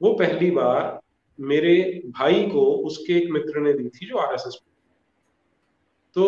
वो 0.00 0.12
पहली 0.14 0.50
बार 0.50 1.00
मेरे 1.38 2.02
भाई 2.06 2.42
को 2.46 2.64
उसके 2.86 3.12
एक 3.12 3.30
मित्र 3.30 3.60
ने 3.60 3.72
दी 3.72 3.88
थी 3.88 4.06
जो 4.06 4.16
आरएसएस 4.16 4.58
तो 6.16 6.24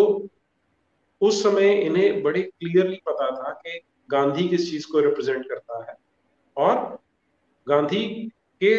उस 1.21 1.43
समय 1.43 1.73
इन्हें 1.75 2.23
बड़े 2.23 2.43
क्लियरली 2.43 3.01
पता 3.07 3.31
था 3.31 3.51
कि 3.53 3.81
गांधी 4.11 4.49
किस 4.49 4.71
चीज़ 4.71 4.87
को 4.93 5.01
रिप्रेजेंट 5.01 5.49
करता 5.49 5.85
है? 5.91 5.97
और 6.57 6.99
गांधी 7.67 8.05
के 8.61 8.73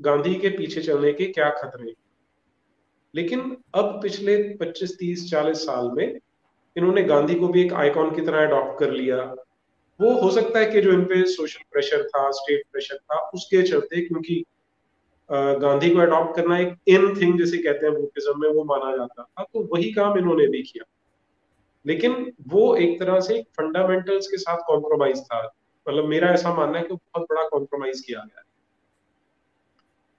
गांधी 0.00 0.34
के 0.34 0.48
पीछे 0.48 0.82
चलने 0.82 1.12
के 1.12 1.26
क्या 1.26 1.50
खतरे 1.50 1.94
लेकिन 3.14 3.56
अब 3.74 4.00
पिछले 4.02 4.36
25 4.54 4.96
30 4.98 5.30
40 5.30 5.56
साल 5.56 5.90
में 5.92 6.18
इन्होंने 6.76 7.02
गांधी 7.02 7.34
को 7.34 7.48
भी 7.48 7.62
एक 7.62 7.72
आइकॉन 7.72 8.14
की 8.14 8.20
तरह 8.20 8.46
अडॉप्ट 8.46 8.78
कर 8.80 8.90
लिया। 8.90 9.22
वो 10.00 10.12
हो 10.20 10.30
सकता 10.30 10.58
है 10.58 10.70
कि 10.70 10.80
जो 10.80 10.92
इन 10.92 11.04
पे 11.04 11.22
सोशल 11.26 11.62
प्रेशर 11.72 12.02
था 12.08 12.30
स्टेट 12.30 12.62
प्रेशर 12.72 12.96
था, 12.96 13.18
उसके 13.34 13.62
चलते 13.62 14.00
क्योंकि 14.00 14.44
गांधी 15.32 15.90
को 15.90 15.98
अडॉप्ट 15.98 16.36
करना 16.36 16.58
एक 16.58 16.74
इन 16.86 17.20
थिंग 17.20 17.38
जैसे 17.38 17.58
कहते 17.58 17.86
हैं 17.86 17.94
बुद्धिज्म 17.94 18.40
में, 18.40 18.48
वो 18.48 18.64
माना 18.64 18.96
जाता 18.96 19.22
था। 19.22 19.42
तो 19.42 19.68
वही 19.74 19.92
काम 19.92 20.18
इन्होंने 20.18 20.46
भी 20.46 20.62
किया। 20.62 20.84
लेकिन 21.84 22.32
वो 22.48 22.74
एक 22.76 22.98
तरह 23.00 23.20
से 23.20 23.40
फंडामेंटल्स 23.56 24.26
के 24.26 24.36
साथ 24.36 24.58
कॉम्प्रोमाइज 24.66 25.20
था। 25.22 25.42
मतलब 25.86 26.04
मेरा 26.04 26.30
ऐसा 26.30 26.54
मानना 26.54 26.78
है 26.78 26.84
कि 26.84 26.94
बहुत 26.94 27.26
बड़ा 27.30 27.46
कॉम्प्रोमाइज 27.48 28.00
किया 28.00 28.20
गया 28.20 28.44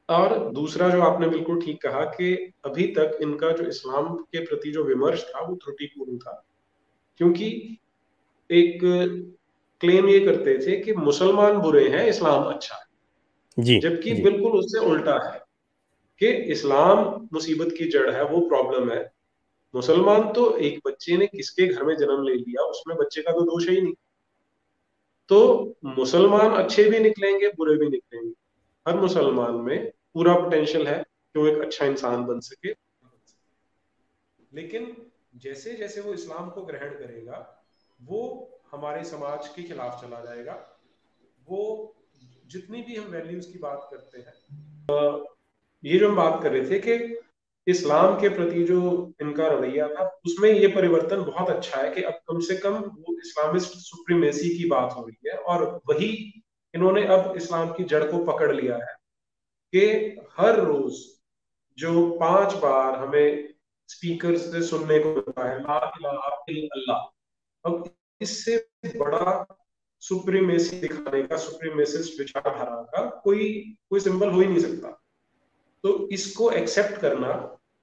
और 0.09 0.51
दूसरा 0.51 0.89
जो 0.89 1.01
आपने 1.01 1.27
बिल्कुल 1.27 1.61
ठीक 1.61 1.81
कहा 1.81 2.03
कि 2.05 2.33
अभी 2.65 2.87
तक 2.87 3.17
इनका 3.21 3.51
जो 3.51 3.65
इस्लाम 3.65 4.15
के 4.15 4.39
प्रति 4.45 4.71
जो 4.71 4.83
विमर्श 4.83 5.23
था 5.25 5.41
वो 5.41 5.55
त्रुटिपूर्ण 5.55 6.17
था। 6.17 6.43
क्योंकि 7.19 7.47
एक 8.49 8.79
क्लेम 9.81 10.07
ये 10.09 10.19
करते 10.19 10.57
थे 10.57 10.75
कि 10.81 10.93
मुसलमान 10.93 11.57
बुरे 11.57 11.87
हैं 11.89 12.05
इस्लाम 12.07 12.43
अच्छा 12.43 12.75
है। 12.75 12.83
जी 13.57 13.79
जबकि 13.79 14.13
बिल्कुल 14.13 14.51
उससे 14.51 14.79
उल्टा 14.79 15.17
है 15.25 15.39
कि 16.21 16.27
इस्लाम 16.51 16.99
मुसीबत 17.33 17.73
की 17.77 17.85
जड़ 17.89 18.09
है 18.09 18.23
वो 18.25 18.39
प्रॉब्लम 18.49 18.91
है। 18.91 19.01
मुसलमान 19.75 20.33
तो 20.33 20.57
एक 20.57 20.81
बच्चे 20.87 21.17
ने 21.17 21.27
किसके 21.27 21.67
घर 21.67 21.83
में 21.83 21.97
जन्म 21.97 22.23
ले 22.23 22.33
लिया, 22.33 22.63
उसमें 22.63 22.97
बच्चे 22.97 23.21
का 23.21 23.31
तो 23.31 23.41
दोष 23.41 23.67
है 23.67 23.75
ही 23.75 23.81
नहीं। 23.81 23.93
तो 25.29 25.73
मुसलमान 25.85 26.51
अच्छे 26.63 26.83
भी 26.83 26.99
निकलेंगे, 26.99 27.47
बुरे 27.47 27.77
भी 27.77 27.89
निकलेंगे। 27.89 28.33
हर 28.87 28.97
मुसलमान 28.97 29.55
में 29.55 29.91
पूरा 30.13 30.33
पोटेंशियल 30.33 30.87
है 30.87 31.03
कि 31.03 31.39
वो 31.39 31.47
एक 31.47 31.57
अच्छा 31.57 31.85
इंसान 31.85 32.25
बन 32.25 32.39
सके। 32.39 32.69
लेकिन 34.53 35.11
जैसे 35.35 35.73
जैसे 35.73 36.01
वो 36.01 36.13
इस्लाम 36.13 36.49
को 36.49 36.61
ग्रहण 36.61 36.89
करेगा, 36.89 37.65
वो 38.01 38.49
हमारे 38.71 39.03
समाज 39.03 39.47
के 39.47 39.63
खिलाफ 39.63 40.01
चला 40.01 40.19
जाएगा। 40.21 40.79
वो 41.49 41.95
जितनी 42.47 42.81
भी 42.81 42.95
हम 42.95 43.05
वैल्यूज़ 43.05 43.51
की 43.53 43.59
बात 43.59 43.87
करते 43.91 44.17
हैं 44.17 44.33
ये 45.83 45.99
जो 45.99 46.09
हम 46.09 46.15
बात 46.15 46.43
कर 46.43 46.51
रहे 46.51 46.69
थे 46.69 46.79
कि 46.79 47.15
इस्लाम 47.67 48.19
के 48.19 48.29
प्रति 48.29 48.63
जो 48.63 48.79
इनका 49.21 49.47
रवैया 49.47 49.87
था, 49.87 50.05
उसमें 50.25 50.51
ये 50.51 50.67
परिवर्तन 50.67 51.21
बहुत 51.23 51.49
अच्छा 51.49 51.81
है 51.81 51.89
कि 51.93 52.01
अब 52.03 52.13
कम 52.27 52.39
से 52.39 52.55
कम 52.57 52.73
वो 52.73 53.17
इस्लामिस्ट 53.19 53.73
सुप्रीमेसी 53.79 54.49
की 54.57 54.69
बात 54.69 54.93
हो 54.97 55.05
रही 55.05 55.29
है 55.29 55.37
और 55.37 55.63
वही 55.89 56.09
इन्होंने 56.73 57.05
अब 57.07 57.33
इस्लाम 57.37 57.71
की 57.73 57.83
जड़ 57.83 58.03
को 58.11 58.23
पकड़ 58.25 58.51
लिया 58.55 58.75
है 58.75 58.95
कि 59.73 60.19
हर 60.39 60.59
रोज 60.59 60.93
जो 61.77 62.09
पाँच 62.19 62.53
बार 62.53 62.95
हमें 62.95 63.53
स्पीकर 63.89 64.37
से 64.37 64.61
सुनने 64.63 64.99
को 64.99 65.09
मिलता 65.09 65.49
है, 65.49 65.59
ला 65.61 65.77
अल्लाह 65.77 66.99
अब 67.65 67.89
इससे 68.21 68.57
बड़ा 68.85 69.45
सुप्रीमेसी 70.01 70.79
दिखाने 70.79 71.21
का, 71.23 71.37
सुप्रीमेसिस्ट 71.37 72.19
विचारधारा 72.19 72.81
का 72.93 73.05
कोई 73.23 73.75
कोई 73.89 73.99
सिंबल 73.99 74.29
हो 74.31 74.39
ही 74.41 74.47
नहीं 74.47 74.59
सकता। 74.59 75.00
तो 75.83 76.07
इसको 76.09 76.51
एक्सेप्ट 76.53 76.99
करना 77.01 77.33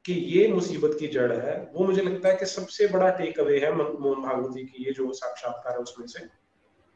कि 0.05 0.13
ये 0.13 0.47
मुसीबत 0.49 0.97
की 1.01 1.07
जड़ 1.09 1.33
है, 1.33 1.57
वो 1.73 1.85
मुझे 1.87 2.03
लगता 2.03 2.29
है 2.29 2.37
कि 2.37 2.47
सबसे 2.47 2.87
बड़ा 2.89 3.11
टेक 3.13 3.41
अवे 3.41 3.59
है 3.61 3.73
मोहन 3.75 4.23
भागवत 4.23 4.53
जी 4.53 4.65
की, 4.65 4.85
ये 4.85 4.93
जो 4.93 5.13
साक्षात्कार 5.15 5.73
है 5.73 5.79
उसमें 5.81 6.07
से। 6.07 6.27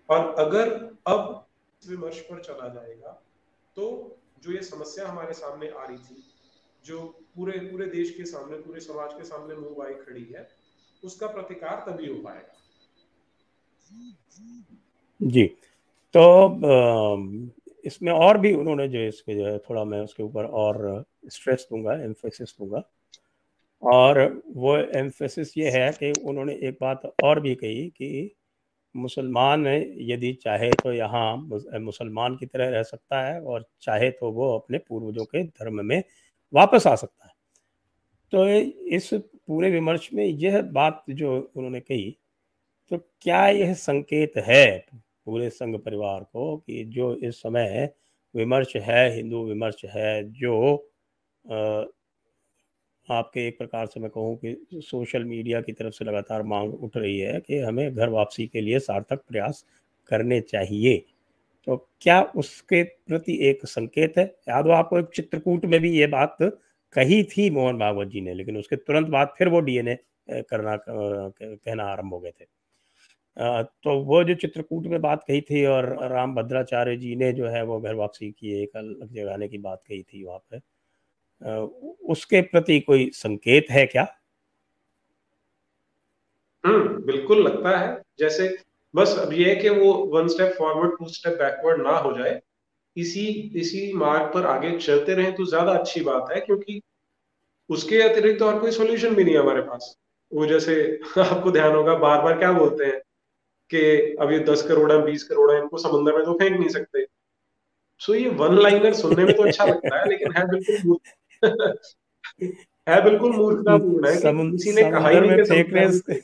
और 0.08 0.34
अगर 0.38 0.70
अब 1.06 1.46
विमर्श 1.82 2.18
पर 2.20 2.40
चला 2.42 2.68
जाएगा 2.70 3.10
तो 3.76 3.84
जो 4.42 4.52
ये 4.52 4.62
समस्या 4.62 5.08
हमारे 5.08 5.32
सामने 5.34 5.68
आ 5.68 5.84
रही 5.84 5.96
थी, 5.98 6.24
जो 6.84 7.00
पूरे 7.36 7.58
पूरे 7.60 7.86
देश 7.88 8.10
के 8.10 8.24
सामने, 8.26 8.56
पूरे 8.58 8.80
समाज 8.80 9.12
के 9.12 9.24
सामने 9.24 9.54
मुँह 9.56 9.84
आई 9.84 9.94
खड़ी 9.96 10.24
है, 10.26 10.48
उसका 11.02 11.26
प्रतिकार 11.28 11.84
तभी 11.88 12.06
हो 12.06 12.18
पाएगा। 12.22 12.58
जी 15.20 15.44
तो 16.14 16.24
इसमें 17.84 18.12
और 18.12 18.38
भी 18.38 18.52
उन्होंने 18.54 18.88
जो 18.88 18.98
इसके 18.98 19.34
जो 19.34 19.46
है 19.46 19.58
थोड़ा 19.60 19.84
मैं 19.84 20.00
उसके 20.00 20.22
ऊपर 20.22 20.44
और 20.44 21.04
स्ट्रेस 21.28 21.66
दूँगा 21.70 21.94
एम्फेसिस 22.04 22.54
दूँगा। 22.60 22.82
और 23.82 24.20
वो 24.56 24.76
एम्फेसिस 24.98 25.56
ये 25.58 25.70
है 25.70 25.90
कि 25.92 26.12
उन्होंने 26.22 26.54
एक 26.62 26.78
बात 26.80 27.02
और 27.24 27.40
भी 27.40 27.54
कही 27.54 27.88
कि 27.90 28.34
मुसलमान 28.94 29.66
यदि 29.66 30.32
चाहे 30.42 30.70
तो 30.82 30.92
यहाँ 30.92 31.36
मुसलमान 31.80 32.36
की 32.36 32.46
तरह 32.46 32.68
रह 32.70 32.82
सकता 32.82 33.20
है 33.26 33.40
और 33.42 33.64
चाहे 33.82 34.10
तो 34.10 34.30
वो 34.32 34.52
अपने 34.58 34.78
पूर्वजों 34.78 35.24
के 35.24 35.42
धर्म 35.44 35.84
में 35.86 36.02
वापस 36.52 36.86
आ 36.86 36.94
सकता 36.94 37.26
है। 37.26 37.32
तो 38.32 38.46
इस 38.96 39.08
पूरे 39.14 39.70
विमर्श 39.70 40.08
में 40.14 40.24
यह 40.24 40.60
बात 40.72 41.04
जो 41.10 41.38
उन्होंने 41.56 41.80
कही 41.80 42.10
तो 42.90 42.98
क्या 43.22 43.46
यह 43.48 43.72
संकेत 43.74 44.36
है? 44.38 44.86
पूरे 45.26 45.48
संघ 45.50 45.76
परिवार 45.78 46.20
को 46.24 46.56
कि 46.58 46.84
जो 46.88 47.14
इस 47.18 47.40
समय 47.42 47.88
विमर्श 48.34 48.76
है, 48.78 49.14
हिंदू 49.16 49.44
विमर्श 49.46 49.84
है, 49.86 50.22
जो 50.32 50.76
आपके 53.08 53.46
एक 53.48 53.56
प्रकार 53.58 53.86
से 53.86 54.00
मैं 54.00 54.10
कहूँ 54.10 54.36
कि 54.38 54.80
सोशल 54.82 55.24
मीडिया 55.24 55.60
की 55.60 55.72
तरफ़ 55.72 55.94
से 55.94 56.04
लगातार 56.04 56.42
मांग 56.44 56.74
उठ 56.76 56.96
रही 56.96 57.18
है 57.20 57.40
कि 57.40 57.58
हमें 57.58 57.94
घर 57.94 58.08
वापसी 58.10 58.46
के 58.46 58.60
लिए 58.60 58.78
सार्थक 58.80 59.22
प्रयास 59.28 59.64
करने 60.10 60.40
चाहिए। 60.42 60.96
तो 61.66 61.76
क्या 62.02 62.22
उसके 62.36 62.82
प्रति 62.84 63.38
एक 63.50 63.66
संकेत 63.66 64.14
है? 64.18 64.24
याद 64.50 64.66
हो 64.66 64.72
आपको 64.72 64.98
एक 64.98 65.08
चित्रकूट 65.16 65.64
में 65.66 65.80
भी 65.80 65.92
ये 65.92 66.06
बात 66.08 66.36
कही 66.94 67.22
थी 67.26 67.50
मोहन 67.50 67.78
भागवत 67.78 68.08
जी 68.08 68.20
ने, 68.20 68.34
लेकिन 68.34 68.56
उसके 68.58 68.76
तुरंत 68.78 69.08
बाद 69.10 69.34
फिर 69.38 69.48
वो 69.48 69.60
डीएनए 69.62 69.98
करना 70.30 70.76
कहना 70.88 71.84
आरंभ 71.86 72.12
हो 72.14 72.20
गए 72.20 72.30
थे। 72.32 72.46
तो 73.36 73.98
वो 74.04 74.22
जो 74.24 74.34
चित्रकूट 74.34 74.86
में 74.86 75.00
बात 75.02 75.24
कही 75.28 75.40
थी 75.40 75.64
और 75.66 75.86
राम 76.10 76.34
भद्राचार्य 76.34 76.96
जी 76.96 77.14
ने 77.16 77.32
जो 77.32 77.48
है 77.48 77.62
वो 77.64 77.80
घर 77.80 77.94
वापसी 77.94 78.30
की, 78.30 78.62
एक 78.62 78.76
अलग 78.76 79.12
जगाने 79.14 79.48
की 79.48 79.58
बात 79.58 79.82
कही 79.88 80.02
थी 80.02 80.24
वहाँ 80.24 80.38
पे। 80.50 80.60
उसके 82.08 82.40
प्रति 82.42 82.80
कोई 82.80 83.10
संकेत 83.14 83.66
है 83.70 83.86
क्या? 83.86 84.06
हम्म 86.64 87.02
बिल्कुल 87.06 87.42
लगता 87.42 87.78
है। 87.78 88.02
जैसे 88.18 88.48
बस 88.94 89.14
अब 89.18 89.32
ये 89.32 89.48
है 89.48 89.54
कि 89.56 89.68
वो 89.70 89.92
one 90.14 90.28
step 90.28 90.54
forward 90.58 90.90
two 90.98 91.08
step 91.08 91.32
backward 91.38 91.82
ना 91.82 91.96
हो 91.98 92.12
जाए, 92.18 92.40
इसी 92.96 93.26
इसी 93.60 93.92
मार्ग 93.94 94.32
पर 94.34 94.46
आगे 94.46 94.78
चलते 94.78 95.14
रहे 95.14 95.32
तो 95.32 95.44
ज़्यादा 95.46 95.72
अच्छी 95.72 96.00
बात 96.02 96.32
है, 96.32 96.40
क्योंकि 96.40 96.80
उसके 97.70 98.02
अतिरिक्त 98.02 98.38
तो 98.38 98.46
और 98.46 98.60
कोई 98.60 98.70
सोल्यूशन 98.72 99.14
भी 99.14 99.24
नहीं 99.24 99.34
है 99.34 99.40
हमारे 99.40 99.62
पास। 99.62 99.94
वो 100.32 100.46
जैसे 100.46 100.74
आपको 101.20 101.50
ध्यान 101.52 101.74
होगा 101.74 101.94
बार 101.98 102.22
बार 102.22 102.38
क्या 102.38 102.52
बोलते 102.52 102.84
हैं? 102.86 103.00
कि 103.70 104.16
अब 104.20 104.32
ये 104.32 104.38
दस 104.38 104.62
करोड़ 104.62 104.92
है 104.92 105.02
बीस 105.02 105.24
करोड़ 105.24 105.52
है 105.52 105.58
इनको 105.58 105.78
समंदर 105.78 106.16
में 106.16 106.24
तो 106.24 106.32
फेंक 106.32 106.58
नहीं 106.58 106.68
सकते। 106.68 107.06
सो 107.98 108.14
ये 108.14 108.28
वन 108.28 108.58
लाइनर 108.58 108.92
सुनने 108.92 109.24
में 109.24 109.36
तो 109.36 109.42
अच्छा 109.42 109.64
लगता 109.64 110.00
है 110.00 110.08
लेकिन 110.08 110.32
है 110.32 110.46
बिल्कुल 110.46 110.96
है 112.88 113.04
बिल्कुल 113.04 113.32
मूर्खतापूर्ण 113.32 114.08
है 114.08 114.16
किसी 114.50 114.72
ने 114.72 114.90
कहा 114.90 115.08
ही 115.08 115.20
नहीं 115.20 115.36
कि 115.36 115.42
फेंकने 115.42 116.20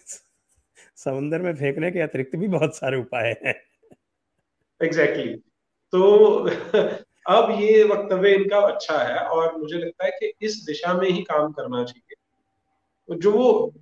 समुद्र 0.96 1.38
में 1.38 1.54
फेंकने 1.54 1.90
के 1.90 2.00
अतिरिक्त 2.00 2.36
भी 2.36 2.48
बहुत 2.48 2.76
सारे 2.76 2.96
उपाय 2.96 3.36
हैं। 3.44 3.54
Exactly 4.82 5.22
exactly. 5.22 5.48
तो 5.92 6.36
अब 7.28 7.50
ये 7.50 7.84
वक्तव्य 7.84 8.34
इनका 8.34 8.58
अच्छा 8.58 8.98
है 8.98 9.18
और 9.18 9.56
मुझे 9.56 9.78
लगता 9.78 10.04
है 10.04 10.10
कि 10.10 10.32
इस 10.42 10.64
दिशा 10.66 10.94
में 10.94 11.10
ही 11.10 11.22
काम 11.22 11.52
करना 11.52 11.84
चाहिए। 11.84 12.14
जो 13.16 13.30
वो 13.32 13.74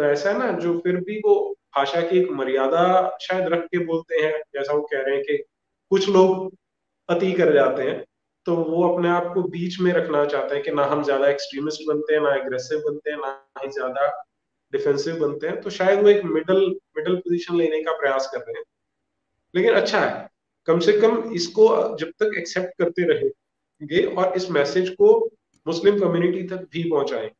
ऐसा 0.00 0.30
है 0.30 0.38
ना 0.38 0.52
जो 0.58 0.78
फिर 0.78 0.96
भी 0.96 1.18
वो 1.18 1.58
भाषा 1.74 2.00
की 2.00 2.18
एक 2.18 2.30
मर्यादा 2.32 2.82
शायद 3.22 3.46
रख 3.48 3.64
के 3.66 3.84
बोलते 3.84 4.20
हैं, 4.20 4.32
जैसा 4.54 4.72
वो 4.72 4.82
कह 4.92 5.00
रहे 5.00 5.14
हैं 5.14 5.24
कि 5.24 5.36
कुछ 5.90 6.08
लोग 6.08 6.52
अति 7.08 7.32
कर 7.32 7.52
जाते 7.54 7.82
हैं 7.82 8.02
तो 8.46 8.54
वो 8.56 8.82
अपने 8.88 9.08
आप 9.08 9.30
को 9.34 9.42
बीच 9.50 9.78
में 9.80 9.92
रखना 9.92 10.24
चाहते 10.24 10.54
हैं 10.54 10.62
कि 10.64 10.70
ना 10.70 10.84
हम 10.84 11.02
ज़्यादा 11.04 11.28
एक्सट्रीमिस्ट 11.28 11.82
बनते 11.88 12.14
हैं, 12.14 12.20
ना 12.22 12.34
एग्रेसिव 12.36 12.78
बनते 12.86 13.10
हैं, 13.10 13.18
ना 13.18 13.60
ही 13.64 13.70
ज़्यादा 13.70 14.08
डिफेंसिव 14.72 15.18
बनते 15.18 15.46
हैं 15.46 15.60
तो 15.60 15.70
शायद 15.70 16.02
वो 16.02 16.08
एक 16.08 16.24
मिडल 16.26 16.60
मिडल 16.96 17.16
पोजीशन 17.16 17.56
लेने 17.56 17.82
का 17.82 17.92
प्रयास 18.00 18.28
कर 18.34 18.38
रहे 18.38 18.58
हैं। 18.58 18.64
लेकिन 19.54 19.74
अच्छा 19.74 20.00
है, 20.00 20.28
कम 20.68 20.78
से 20.80 20.92
कम 21.00 21.32
इसको 21.34 21.68
जब 21.98 22.10
तक 22.20 22.38
एक्सेप्ट 22.38 22.78
करते 22.78 23.06
रहेंगे 23.12 24.04
और 24.06 24.36
इस 24.36 24.50
मैसेज 24.50 24.88
को 25.00 25.18
मुस्लिम 25.66 25.98
कम्युनिटी 26.00 26.42
तक 26.48 26.66
भी 26.72 26.82
पहुँचाए। 26.90 27.30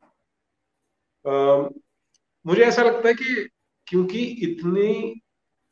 मुझे 2.45 2.61
ऐसा 2.63 2.83
लगता 2.83 3.07
है 3.07 3.13
कि 3.13 3.47
क्योंकि 3.87 4.23
इतनी 4.43 5.21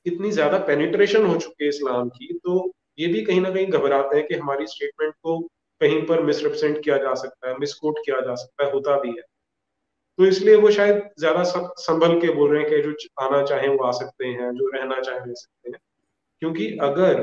इतनी 0.05 0.31
ज़्यादा 0.31 0.57
पेनिट्रेशन 0.57 1.25
हो 1.25 1.35
चुकी 1.35 1.63
है 1.63 1.69
इस्लाम 1.69 2.09
की 2.09 2.33
तो 2.43 2.71
ये 2.99 3.07
भी 3.07 3.21
कहीं 3.21 3.41
ना 3.41 3.49
कहीं 3.49 3.67
घबराते 3.67 4.17
हैं 4.17 4.27
कि 4.27 4.35
हमारी 4.35 4.67
स्टेटमेंट 4.67 5.13
को 5.23 5.39
कहीं 5.81 6.01
पर 6.07 6.21
मिसरिप्रेजेंट 6.23 6.83
किया 6.83 6.97
जा 6.97 7.13
सकता 7.13 7.49
है 7.49 7.57
मिसकोट 7.57 7.99
किया 8.05 8.19
जा 8.21 8.35
सकता 8.35 8.65
है, 8.65 8.71
होता 8.71 8.99
भी 8.99 9.09
है। 9.09 9.21
तो 10.19 10.25
इसलिए 10.25 10.55
वो 10.55 10.71
शायद 10.71 11.01
ज़्यादा 11.19 11.43
संभल 11.79 12.19
के 12.21 12.33
बोल 12.33 12.51
रहे 12.51 12.61
हैं 12.61 12.69
कि 12.69 12.81
जो 12.81 13.25
आना 13.25 13.43
चाहे 13.45 13.67
वो 13.67 13.83
आ 13.83 13.91
सकते 13.91 14.25
हैं, 14.27 14.51
जो 14.51 14.69
रहना 14.69 14.99
चाहे 15.01 15.19
रह 15.19 15.33
सकते 15.33 15.69
हैं। 15.69 15.79
क्योंकि 16.41 16.67
अगर 16.81 17.21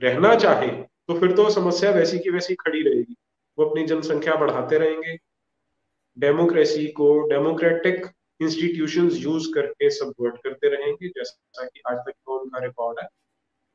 रहना 0.00 0.34
चाहे 0.36 0.68
तो 0.68 1.18
फिर 1.20 1.32
तो 1.32 1.48
समस्या 1.50 1.90
वैसी 1.90 2.18
की 2.18 2.30
वैसी 2.30 2.54
खड़ी 2.54 2.82
रहेगी। 2.82 3.14
वो 3.58 3.64
अपनी 3.64 3.84
जनसंख्या 3.86 4.34
बढ़ाते 4.34 4.78
रहेंगे। 4.78 5.16
डेमोक्रेसी 6.16 6.86
को, 6.88 7.20
डेमोक्रेटिक 7.28 8.06
इंस्टीट्यूशंस 8.40 9.16
यूज़ 9.16 9.52
करके 9.54 9.90
सबवर्ट 9.90 10.36
करते 10.44 10.68
रहेंगे, 10.68 11.08
जैसा 11.08 11.64
कि 11.66 11.80
आज 11.88 11.96
तक 11.98 12.10
का 12.10 12.34
उनका 12.34 12.64
रिकॉर्ड 12.64 12.98
है। 13.00 13.08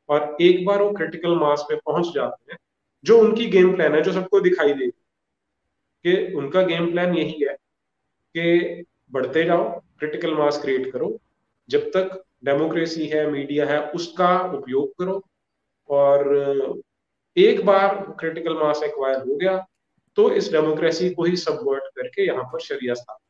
और 0.10 0.36
एक 0.42 0.66
बार 0.66 0.82
वो 0.82 0.92
क्रिटिकल 0.94 1.36
मास 1.36 1.66
पे 1.70 1.76
पहुँच 1.76 2.14
जाते 2.16 2.52
हैं, 2.52 2.58
जो 3.04 3.20
उनकी 3.20 3.46
गेम 3.50 3.76
प्लान 3.76 3.96
है, 3.96 4.02
जो 4.02 4.12
सबको 4.12 4.40
दिखाई 4.40 4.74
दे 4.74 4.88
कि 4.88 6.34
उनका 6.36 6.62
गेम 6.64 6.92
प्लान 6.92 7.16
यही 7.18 7.44
है 7.44 7.54
कि 8.36 8.84
बढ़ते 9.12 9.44
जाओ 9.44 9.70
क्रिटिकल 10.00 10.34
मास 10.34 10.62
क्रिएट 10.62 10.92
करो, 10.92 11.18
जब 11.70 11.90
तक 11.90 12.24
डेमोक्रेसी 12.46 13.06
है 13.08 13.30
मीडिया 13.32 13.66
है, 13.66 13.80
उसका 13.92 14.40
उपयोग 14.54 14.92
करो। 15.00 15.22
और 15.90 16.82
एक 17.38 17.66
बार 17.66 17.96
क्रिटिकल 18.20 18.54
मास 18.54 18.82
एक्वायर 18.84 19.18
हो 19.20 19.36
गया 19.36 19.58
तो 20.18 20.30
इस 20.32 20.52
डेमोक्रेसी 20.52 21.10
को 21.10 21.24
ही 21.24 21.36
सबवर्ट 21.38 21.84
करके 21.96 22.26
यहाँ 22.28 22.44
पर 22.44 22.60
शरिया 22.60 22.94
स्थापित 22.94 23.23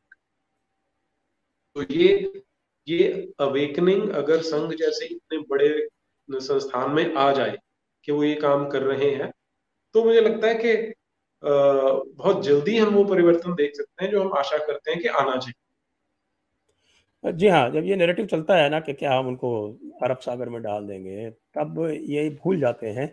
तो 1.76 1.82
ये 1.90 2.42
ये 2.86 3.32
अवेकनिंग 3.40 4.10
अगर 4.14 4.40
संघ 4.42 4.72
जैसे 4.74 5.06
इतने 5.06 5.38
बड़े 5.50 5.68
संस्थान 6.28 6.90
में 6.90 7.14
आ 7.14 7.30
जाए 7.32 7.56
कि 8.04 8.12
वो 8.12 8.24
ये 8.24 8.34
काम 8.34 8.68
कर 8.68 8.82
रहे 8.82 9.10
हैं 9.10 9.30
तो 9.94 10.04
मुझे 10.04 10.20
लगता 10.20 10.48
है 10.48 10.54
कि 10.54 10.94
बहुत 11.42 12.42
जल्दी 12.44 12.76
हम 12.78 12.94
वो 12.94 13.04
परिवर्तन 13.04 13.54
देख 13.54 13.74
सकते 13.76 14.04
हैं 14.04 14.10
जो 14.12 14.22
हम 14.22 14.32
आशा 14.38 14.58
करते 14.58 14.90
हैं 14.90 15.00
कि 15.00 15.08
आना 15.08 15.36
चाहिए। 15.36 15.62
जी 17.32 17.48
हाँ 17.48 17.70
जब 17.70 17.84
ये 17.84 17.96
नेरेटिव 17.96 18.26
चलता 18.26 18.56
है 18.56 18.68
ना 18.70 18.80
कि 18.80 18.92
क्या 18.92 19.12
हम 19.14 19.26
उनको 19.28 19.50
अरब 20.02 20.18
सागर 20.18 20.48
में 20.48 20.60
डाल 20.62 20.86
देंगे, 20.86 21.30
तब 21.30 21.78
ये 22.00 22.28
भूल 22.44 22.60
जाते 22.60 22.86
हैं 22.88 23.08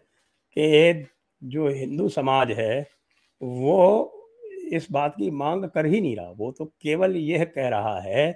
कि 0.58 0.62
ये 0.62 1.08
जो 1.41 1.68
हिंदू 1.70 2.08
समाज 2.10 2.51
है, 2.51 2.88
वो 3.41 4.27
इस 4.74 4.88
बात 4.91 5.13
की 5.18 5.30
मांग 5.32 5.65
कर 5.65 5.86
ही 5.86 6.01
नहीं 6.01 6.15
रहा। 6.15 6.30
वो 6.30 6.51
तो 6.51 6.65
केवल 6.65 7.15
यह 7.18 7.44
कह 7.46 7.68
रहा 7.70 8.00
है 8.01 8.32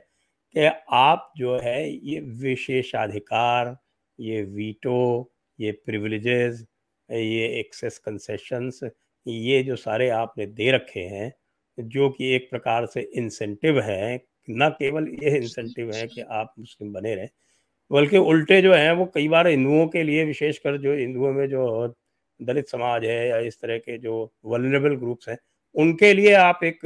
कि 0.56 0.66
आप 0.92 1.32
जो 1.38 1.58
है, 1.60 1.90
ये 1.92 2.20
विशेषाधिकार, 2.42 3.76
ये 4.20 4.42
वीटो, 4.44 5.32
ये 5.60 5.72
प्रिविलेजेस 5.86 6.66
ये 7.10 7.48
एक्सेस 7.60 7.98
कंसेशंस 8.00 8.80
ये 9.26 9.62
जो 9.64 9.76
सारे 9.76 10.08
आपने 10.10 10.46
दे 10.46 10.72
रखे 10.72 11.00
हैं, 11.00 11.32
जो 11.78 12.10
कि 12.10 12.34
एक 12.36 12.50
प्रकार 12.52 12.86
से 12.86 13.02
इंसेंटिव 13.18 13.80
है, 13.82 14.16
न 14.50 14.70
केवल 14.80 15.08
ये 15.24 15.36
इंसेंटिव 15.38 15.92
है 15.94 16.06
कि 16.08 16.22
आप 16.22 16.54
मुस्लिम 16.60 16.94
बने 16.94 17.14
रहें, 17.16 17.30
बल्कि 17.92 18.18
उल्टे 18.18 18.62
जो 18.62 18.74
हैं, 18.74 18.92
वो 18.92 19.06
कई 19.16 19.28
बार 19.28 19.48
हिंदुओं 19.48 19.88
के 19.88 20.04
लिए 20.04 20.24
विशेषकर 20.26 20.78
जो 20.78 20.96
हिंदुओं 20.96 21.32
में 21.34 21.48
जो 21.50 21.88
दलित 22.40 22.70
समाज 22.70 23.06
है 23.06 23.28
या 23.30 23.38
इस 23.40 23.60
तरह 23.62 23.78
के 23.78 23.98
जो 23.98 24.32
वलरेबल 24.46 24.96
ग्रुप्स 24.96 25.30
हैं, 25.30 25.38
उनके 25.76 26.14
लिए 26.14 26.34
आप 26.34 26.64
एक 26.64 26.80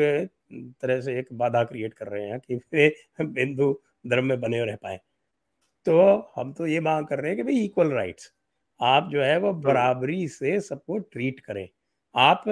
तरह 0.54 1.02
से 1.02 1.20
एक 1.20 1.28
बाधा 1.34 1.64
क्रिएट 1.64 1.94
कर 1.94 2.08
रहे 2.08 2.28
हैं 2.28 2.40
कि 2.40 2.56
वे 2.56 2.86
हिंदू 3.22 3.82
धर्म 4.08 4.26
में 4.26 4.40
बने 4.42 4.66
रह 4.66 4.76
पाए। 4.76 5.00
तो 5.86 6.32
हम 6.36 6.54
तो 6.54 6.68
ये 6.68 6.80
मांग 6.80 7.08
कर 7.08 7.20
रहे 7.20 7.28
हैं 7.28 7.38
कि 7.38 7.44
भाई 7.44 7.66
इक्वल 7.66 7.92
राइट्स 7.92 8.34
आप 8.80 9.10
जो 9.12 9.22
है 9.22 9.38
वो 9.40 9.52
हाँ। 9.52 9.62
बराबरी 9.62 10.28
से 10.28 10.60
सबको 10.60 10.98
ट्रीट 10.98 11.40
करें। 11.40 11.70
आप 12.16 12.44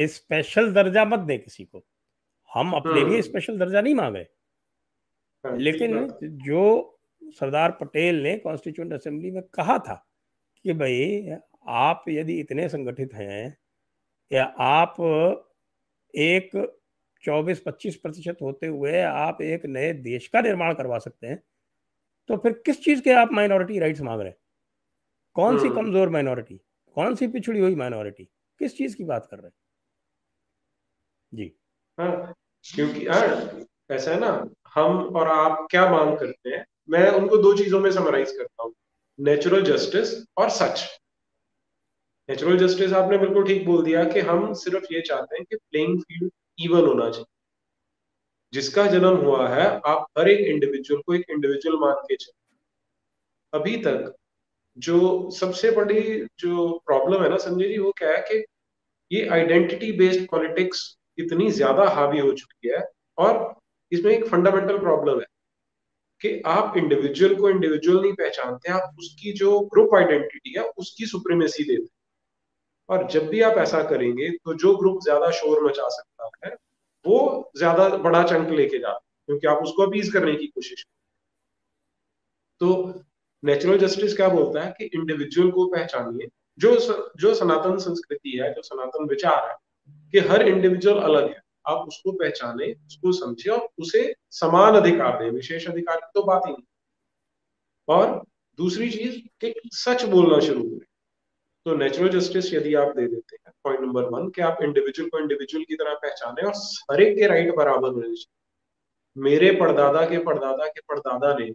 स्पेशल 0.00 0.72
दर्जा 0.72 1.04
मत 1.04 1.18
दें 1.18 1.38
किसी 1.38 1.64
को। 1.64 1.84
हम 2.54 2.72
अपने 2.72 3.04
लिए 3.04 3.22
स्पेशल 3.22 3.52
हाँ। 3.52 3.60
दर्जा 3.60 3.80
नहीं 3.80 3.94
मांग 3.94 4.16
रहे। 4.16 4.24
हाँ, 5.44 5.56
लेकिन 5.58 6.14
जो 6.22 6.90
सरदार 7.24 7.70
पटेल 7.70 8.22
ने 8.22 8.36
कॉन्स्टिट्यूंट 8.38 8.92
असेंबली 8.92 9.30
में 9.30 9.42
कहा 9.42 9.78
था 9.78 10.06
कि 10.62 10.72
भाई 10.72 11.30
आप 11.66 12.04
यदि 12.08 12.40
इतने 12.40 12.68
संगठित 12.68 13.14
हैं 13.14 13.58
या 14.32 14.44
आप 14.44 14.96
एक 16.14 16.50
24-25 17.24 17.96
प्रतिशत 17.96 18.38
होते 18.42 18.66
हुए 18.66 19.00
आप 19.02 19.42
एक 19.42 19.66
नए 19.68 19.92
देश 20.02 20.28
का 20.28 20.40
निर्माण 20.40 20.74
करवा 20.74 20.98
सकते 20.98 21.26
हैं। 21.26 21.42
तो 22.28 22.36
फिर 22.38 22.52
किस 22.66 22.84
चीज़ 22.84 23.02
के 23.02 23.12
आप 23.14 23.32
माइनॉरिटी 23.32 23.78
राइट्स 23.78 24.00
मांग 24.02 24.20
रहे 24.20 24.30
हैं? 24.30 24.36
कौन 25.36 25.56
सी 25.56 25.70
हाँ। 25.70 25.72
कमज़ोर 25.72 26.08
माइनॉरिटी 26.10 26.60
कौन 26.96 27.14
सी 27.14 27.26
पिछड़ी 27.28 27.60
हुई 27.60 27.74
माइनॉरिटी 27.76 28.24
किस 28.60 28.76
चीज़ 28.78 28.96
की 28.96 29.04
बात 29.04 29.28
कर 29.30 29.36
रहे 29.36 29.46
हैं? 29.46 29.52
जी। 31.32 31.54
हाँ 31.98 32.32
क्योंकि 32.64 33.06
हाँ 33.06 33.64
ऐसा 33.90 34.10
है 34.10 34.18
ना 34.20 34.28
हम 34.74 34.96
और 35.16 35.28
आप 35.28 35.66
क्या 35.70 35.88
मांग 35.90 36.16
करते 36.18 36.50
हैं? 36.50 36.64
मैं 36.88 37.08
उनको 37.10 37.36
दो 37.36 37.56
चीज़ों 37.56 37.80
में 37.80 37.90
समराइज 37.92 38.30
करता 38.32 38.62
हूँ। 38.62 38.72
नेचुरल 39.18 39.64
जस्टिस 39.64 40.14
और 40.38 40.50
सच। 40.50 40.84
नेचुरल 42.28 42.56
जस्टिस 42.58 42.92
आपने 42.92 43.18
बिल्कुल 43.18 43.46
ठीक 43.46 43.64
बोल 43.66 43.82
दिया 43.84 44.02
कि 44.04 44.20
हम 44.22 44.52
सिर्फ़ 44.58 44.84
ये 44.92 45.00
चाहते 45.02 45.36
हैं 45.36 45.44
कि 45.44 45.56
प्लेइंग 45.56 45.98
फ़ील्ड 46.00 46.30
इवन 46.58 46.86
होना 46.86 47.10
चाहिए। 47.10 47.26
जिसका 48.52 48.86
जन्म 48.86 49.16
हुआ 49.16 49.48
है, 49.48 49.66
आप 49.86 50.06
हर 50.18 50.28
एक 50.28 50.40
इंडिविजुअल 50.48 51.00
को 51.02 51.14
एक 51.14 51.24
इंडिविजुअल 51.30 51.76
मान 51.80 51.94
के 52.08 52.16
चले। 52.16 52.58
अभी 53.52 53.76
तक 53.76 54.14
जो 54.78 55.30
सबसे 55.30 55.70
बड़ी 55.70 56.02
जो 56.38 56.68
प्रॉब्लम 56.86 57.22
है 57.22 57.28
ना, 57.30 57.36
संजय 57.36 57.68
जी, 57.68 57.78
वो 57.78 57.92
क्या 57.92 58.10
है 58.10 58.20
कि 58.22 58.44
ये 59.10 59.26
आइडेंटिटी 59.28 59.92
बेस्ड 59.92 60.26
पॉलिटिक्स 60.30 60.80
इतनी 61.18 61.50
ज़्यादा 61.50 61.88
हावी 61.88 62.18
हो 62.18 62.32
चुकी 62.32 62.68
है 62.68 62.82
और 63.18 63.54
इसमें 63.92 64.12
एक 64.12 64.26
फंडामेंटल 64.26 64.78
प्रॉब्लम 64.78 65.20
है 65.20 65.26
कि 66.20 66.40
आप 66.46 66.76
इंडिविजुअल 66.76 67.34
को 67.34 67.50
इंडिविजुअल 67.50 68.00
नहीं 68.02 68.12
पहचानते, 68.12 68.72
आप 68.72 68.96
उसकी 68.98 69.32
जो 69.32 69.60
ग्रुप 69.74 69.94
आइडेंटिटी 69.94 70.54
है, 70.58 70.64
उसकी 70.78 71.06
सुप्रीमेसी 71.06 71.64
देते 71.64 71.93
और 72.88 73.06
जब 73.08 73.28
भी 73.28 73.40
आप 73.40 73.58
ऐसा 73.58 73.82
करेंगे 73.82 74.30
तो 74.30 74.54
जो 74.54 74.74
ग्रुप 74.76 74.98
ज़्यादा 75.04 75.30
शोर 75.30 75.64
मचा 75.64 75.88
सकता 75.88 76.30
है 76.46 76.54
वो 77.04 77.50
ज़्यादा 77.56 77.88
बड़ा 77.98 78.22
चंक 78.22 78.50
लेके 78.50 78.78
जाता 78.78 78.94
है 78.94 79.26
क्योंकि 79.26 79.46
आप 79.46 79.62
उसको 79.62 79.86
अपीज 79.86 80.12
करने 80.12 80.34
की 80.34 80.46
कोशिश 80.46 80.84
तो 82.60 82.68
नेचुरल 83.42 83.78
जस्टिस 83.78 84.16
क्या 84.16 84.28
बोलता 84.28 84.62
है 84.62 84.74
कि 84.78 84.84
इंडिविजुअल 84.94 85.50
को 85.50 85.66
पहचानिए। 85.66 86.28
जो 86.58 86.78
स, 86.80 86.96
जो 87.16 87.34
सनातन 87.34 87.76
संस्कृति 87.78 88.38
है 88.42 88.52
जो 88.54 88.62
सनातन 88.62 89.08
विचार 89.08 89.48
है 89.48 89.56
कि 90.14 90.18
हर 90.28 90.46
इंडिविजुअल 90.48 90.98
अलग 91.02 91.28
है 91.28 91.40
आप 91.66 91.86
उसको 91.88 92.12
पहचाने 92.12 92.72
उसको 92.72 93.12
समझे 93.12 93.50
और 93.50 93.68
उसे 93.78 94.12
समान 94.32 94.74
अधिकार 94.74 95.18
दें। 95.18 95.30
विशेष 95.30 95.66
अधिकार 95.68 95.96
की 95.96 96.10
तो 96.14 96.22
बात 96.22 96.42
ही 96.46 96.52
नहीं। 96.52 96.64
और 97.88 98.22
दूसरी 98.58 98.90
चीज़ 98.90 99.18
कि 99.40 99.54
सच 99.74 100.04
बोलना 100.04 100.40
शुरू 100.40 100.62
करें। 100.62 100.86
तो 101.66 101.74
नेचुरल 101.74 102.08
जस्टिस 102.10 102.52
यदि 102.54 102.74
आप 102.74 102.88
दे 102.96 103.06
देते 103.08 103.36
हैं 103.36 103.52
पॉइंट 103.64 103.80
नंबर 103.80 104.04
वन 104.10 104.28
कि 104.30 104.42
आप 104.42 104.58
इंडिविजुअल 104.62 105.08
को 105.10 105.18
इंडिविजुअल 105.18 105.64
की 105.64 105.74
तरह 105.74 105.94
पहचाने 106.02 106.46
और 106.46 106.52
हर 106.90 107.02
एक 107.02 107.16
के 107.16 107.26
राइट 107.26 107.54
बराबर 107.56 107.88
होने 107.88 108.02
चाहिए। 108.02 108.24
मेरे 109.16 109.50
पड़दादा 109.60 110.04
के 110.06 110.18
पड़दादा 110.24 110.66
के 110.66 110.80
पड़दादा 110.88 111.34
ने 111.38 111.50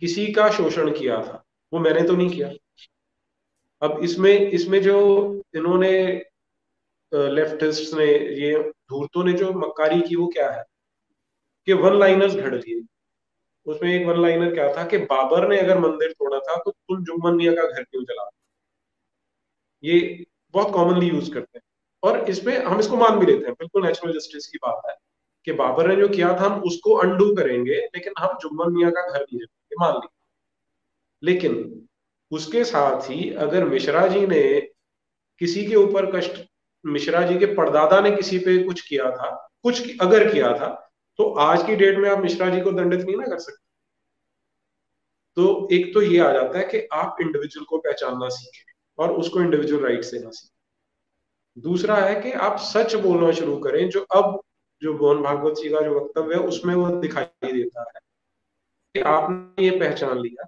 किसी 0.00 0.26
का 0.32 0.48
शोषण 0.50 0.90
किया 0.92 1.16
था, 1.22 1.42
वो 1.72 1.78
मैंने 1.80 2.02
तो 2.02 2.16
नहीं 2.16 2.30
किया। 2.30 2.50
अब 3.82 3.98
इसमें 4.04 4.32
इसमें 4.32 4.80
जो 4.82 4.96
इन्होंने 5.54 5.92
लेफ्टिस्ट 7.12 7.94
ने, 7.94 8.06
ये 8.06 8.58
धूर्तों 8.62 9.24
ने 9.24 9.32
जो 9.32 9.52
मक्कारी 9.52 10.00
की, 10.00 10.16
वो 10.16 10.26
क्या 10.26 10.50
है? 10.50 10.64
कि 11.66 11.72
वन 11.74 11.98
लाइनर्स 11.98 12.34
घड़ 12.34 12.54
दिए। 12.56 12.82
उसमें 13.66 13.94
एक 13.94 14.06
वन 14.06 14.20
लाइनर 14.22 14.54
क्या 14.54 14.72
था 14.76 14.84
कि 14.86 14.98
बाबर 15.06 15.48
ने 15.48 15.58
अगर 15.60 15.78
मंदिर 15.78 16.12
तोड़ा 16.12 16.38
था 16.40 16.56
तो 16.56 16.70
तुम 16.70 17.04
जुम्मन 17.04 17.34
मिया 17.36 17.52
का 17.52 17.62
घर 17.62 17.82
क्यों 17.82 18.02
जला? 18.04 18.29
ये 19.84 20.24
बहुत 20.54 20.72
कॉमनली 20.72 21.06
यूज़ 21.06 21.32
करते 21.32 21.58
हैं। 21.58 21.62
और 22.02 22.30
इसमें 22.30 22.56
हम 22.58 22.80
इसको 22.80 22.96
मान 22.96 23.18
भी 23.18 23.26
लेते 23.26 23.44
हैं। 23.44 23.52
बिल्कुल 23.52 23.86
नेचुरल 23.86 24.12
जस्टिस 24.12 24.46
की 24.46 24.58
बात 24.58 24.82
है 24.88 24.94
कि 25.46 25.52
बाबर 25.52 25.88
ने 25.88 25.96
जो 25.96 26.08
किया 26.08 26.28
था, 26.40 26.44
हम 26.44 26.62
उसको 26.62 26.94
अंडू 26.94 27.34
करेंगे, 27.36 27.74
लेकिन 27.74 28.12
हम 28.18 28.38
जुम्मन 28.42 28.72
मियाँ 28.72 28.90
का 28.92 29.02
घर 29.02 29.20
नहीं 29.20 29.38
जलाएँगे 29.38 29.76
मान 29.80 29.94
ली 29.94 30.08
लेकिन 31.22 31.86
उसके 32.30 32.64
साथ 32.64 33.10
ही 33.10 33.30
अगर 33.34 33.64
मिश्रा 33.64 34.06
जी 34.06 34.26
ने 34.26 34.42
किसी 35.40 35.64
के 35.66 35.74
ऊपर 35.76 36.10
कष्ट, 36.16 36.40
मिश्रा 36.84 37.22
जी 37.22 37.38
के 37.38 37.46
परदादा 37.46 38.00
ने 38.00 38.10
किसी 38.10 38.38
पे 38.38 38.62
कुछ 38.62 38.80
किया 38.88 39.10
था, 39.10 39.30
कुछ 39.62 40.00
अगर 40.00 40.32
किया 40.32 40.52
था 40.52 40.68
तो 41.18 41.32
आज 41.40 41.62
की 41.62 41.76
डेट 41.76 41.98
में 41.98 42.10
आप 42.10 42.18
मिश्रा 42.18 42.48
जी 42.50 42.60
को 42.60 42.72
दंडित 42.72 43.00
नहीं 43.00 43.16
ना 43.16 43.26
कर 43.26 43.38
सकते। 43.38 43.64
तो 45.36 45.68
एक 45.72 45.92
तो 45.94 46.02
ये 46.02 46.18
आ 46.18 46.32
जाता 46.32 46.58
है 46.58 46.64
कि 46.64 46.88
आप 46.92 47.16
इंडिविजुअल 47.20 47.64
को 47.64 47.78
पहचानना 47.78 48.28
सीखें। 48.28 48.69
और 49.00 49.12
उसको 49.12 49.40
इंडिविजुअल 49.40 49.82
राइट 49.82 50.04
देना 50.04 50.30
सीखें। 50.30 51.62
दूसरा 51.62 51.96
है 51.96 52.20
कि 52.22 52.32
आप 52.32 52.58
सच 52.58 52.94
बोलना 52.94 53.32
शुरू 53.32 53.58
करें, 53.58 53.88
जो 53.88 54.00
अब 54.00 54.40
जो 54.82 54.92
मोहन 54.94 55.22
भागवत 55.22 55.54
जी 55.54 55.68
का 55.68 55.80
जो 55.80 56.00
वक्तव्य 56.00 56.34
है, 56.34 56.40
उसमें 56.40 56.74
वो 56.74 56.88
दिखाई 56.90 57.52
देता 57.52 57.80
है 57.80 58.00
कि 58.94 59.00
आपने 59.00 59.64
ये 59.64 59.70
पहचान 59.70 60.18
लिया 60.18 60.46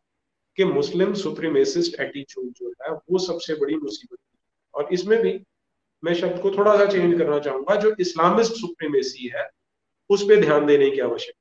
कि 0.57 0.65
मुस्लिम 0.65 1.15
सुप्रीमेसिस्ट 1.15 2.01
एटीट्यूड 2.01 2.53
जो 2.53 2.69
है, 2.69 2.93
वो 2.93 3.19
सबसे 3.19 3.55
बड़ी 3.55 3.75
मुसीबत 3.75 4.19
है। 4.21 4.39
और 4.75 4.93
इसमें 4.93 5.23
भी 5.23 5.41
मैं 6.05 6.15
शब्द 6.15 6.41
को 6.43 6.51
थोड़ा 6.51 6.77
सा 6.77 6.87
चेंज 6.87 7.19
करना 7.19 7.39
चाहूँगा, 7.39 7.75
जो 7.77 7.95
इस्लामिस्ट 8.01 8.53
सुप्रीमेसी 8.53 9.31
है, 9.35 9.49
उस 10.11 10.23
पर 10.23 10.41
ध्यान 10.41 10.67
देने 10.67 10.91
की 10.91 11.01
आवश्यकता 11.01 11.39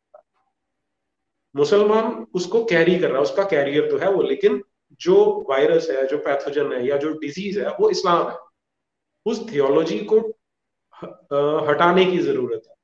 मुसलमान 1.55 2.27
उसको 2.33 2.63
कैरी 2.65 2.99
कर 2.99 3.07
रहा 3.07 3.17
है, 3.17 3.21
उसका 3.21 3.43
कैरियर 3.43 3.89
तो 3.91 3.97
है 3.97 4.11
वो, 4.11 4.21
लेकिन 4.21 4.63
जो 5.01 5.45
वायरस 5.49 5.87
है, 5.89 6.07
जो 6.07 6.17
पैथोजन 6.17 6.73
है, 6.73 6.85
या 6.87 6.97
जो 6.97 7.13
डिज़ीज़ 7.13 7.59
है, 7.59 7.69
वो 7.69 7.89
इस्लाम 7.89 8.29
है। 8.29 8.37
उस 9.25 9.53
थियोलॉजी 9.53 9.99
को 9.99 10.19
हटाने 11.69 12.05
की 12.05 12.17
ज़रूरत 12.17 12.61
है। 12.69 12.75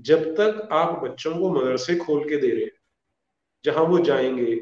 जब 0.00 0.34
तक 0.34 0.68
आप 0.72 1.02
बच्चों 1.04 1.38
को 1.38 1.50
मदरसे 1.50 1.96
खोल 1.96 2.28
के 2.28 2.36
दे 2.36 2.50
रहे 2.50 2.64
हैं, 2.64 2.78
जहाँ 3.64 3.84
वो 3.84 3.98
जाएँगे, 3.98 4.54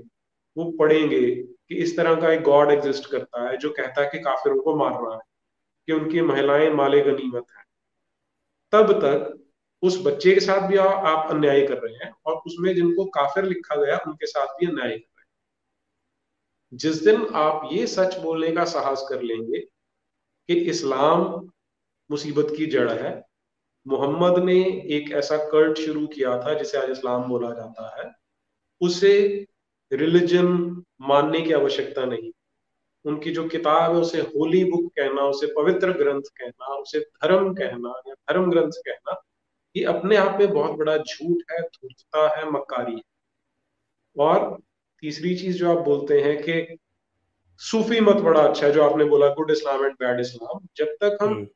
वो 0.56 0.70
पढ़ेंगे 0.72 1.30
कि 1.30 1.74
इस 1.74 1.96
तरह 1.96 2.14
का 2.14 2.32
एक 2.32 2.42
गॉड 2.42 2.70
एग्जिस्ट 2.70 3.10
करता 3.10 3.48
है, 3.48 3.56
जो 3.56 3.70
कहता 3.70 4.02
है 4.02 4.08
कि 4.08 4.18
काफिरों 4.18 4.60
को 4.60 4.76
मार 4.76 4.92
रहा 4.92 5.14
है, 5.14 5.20
कि 5.86 5.92
उनकी 5.92 6.20
महिलाएँ 6.20 6.70
माले 6.70 7.00
गनीमत 7.00 7.46
है। 7.58 7.64
तब 8.72 8.92
तक 8.92 9.44
उस 9.82 10.02
बच्चे 10.06 10.34
के 10.34 10.40
साथ 10.40 10.68
भी 10.68 10.76
आप 10.76 11.30
अन्याय 11.30 11.66
कर 11.66 11.78
रहे 11.78 11.94
हैं, 11.94 12.12
और 12.26 12.36
उसमें 12.46 12.74
जिनको 12.74 13.04
काफिर 13.04 13.44
लिखा 13.44 13.76
गया, 13.76 14.00
उनके 14.06 14.26
साथ 14.26 14.46
भी 14.46 14.66
अन्याय 14.66 14.98
कर 14.98 15.15
जिस 16.72 17.02
दिन 17.04 17.26
आप 17.34 17.68
ये 17.72 17.86
सच 17.86 18.16
बोलने 18.18 18.50
का 18.52 18.64
साहस 18.64 19.06
कर 19.08 19.22
लेंगे 19.22 19.60
कि 19.60 20.54
इस्लाम 20.70 21.22
मुसीबत 22.10 22.54
की 22.56 22.66
जड़ 22.66 22.90
है, 22.90 23.24
मोहम्मद 23.86 24.38
ने 24.44 24.58
एक 24.96 25.10
ऐसा 25.12 25.36
कर्ट 25.36 25.78
शुरू 25.78 26.06
किया 26.06 26.38
था 26.42 26.54
जिसे 26.54 26.78
आज 26.78 26.90
इस्लाम 26.90 27.28
बोला 27.28 27.50
जाता 27.50 28.00
है, 28.00 28.10
उसे 28.80 29.46
रिलीजन 29.92 30.82
मानने 31.00 31.40
की 31.42 31.52
आवश्यकता 31.52 32.04
नहीं। 32.04 32.30
उनकी 33.04 33.30
जो 33.30 33.46
किताब 33.48 33.94
है 33.94 34.00
उसे 34.00 34.20
होली 34.20 34.64
बुक 34.64 34.90
कहना, 34.92 35.22
उसे 35.22 35.46
पवित्र 35.46 35.92
ग्रंथ 35.92 36.22
कहना, 36.36 36.66
उसे 36.66 37.00
धर्म 37.00 37.52
कहना 37.54 37.94
या 38.08 38.14
धर्म 38.14 38.50
ग्रंथ 38.50 38.72
कहना, 38.86 39.22
ये 39.76 39.84
अपने 39.84 40.16
आप 40.16 40.38
में 40.40 40.52
बहुत 40.52 40.70
बड़ा 40.70 40.96
झूठ 40.98 41.50
है, 41.50 41.60
धूर्तता 41.62 42.28
है, 42.36 42.50
मक्कारी 42.50 42.94
है। 42.94 43.02
और 44.16 44.58
तीसरी 45.00 45.34
चीज़ 45.36 45.58
जो 45.58 45.78
आप 45.78 45.84
बोलते 45.84 46.20
हैं 46.20 46.36
कि 46.42 46.78
सूफी 47.60 48.00
मत 48.00 48.16
बड़ा 48.16 48.40
अच्छा 48.40 48.66
है 48.66 48.72
जो 48.72 48.82
आपने 48.82 49.04
बोला 49.04 49.28
good 49.28 49.50
Islam 49.50 49.84
and 49.84 49.94
bad 49.94 50.20
Islam 50.20 50.66
जब 50.76 50.86
तक 50.86 51.18
हम 51.22 51.28
हम्म। 51.28 51.46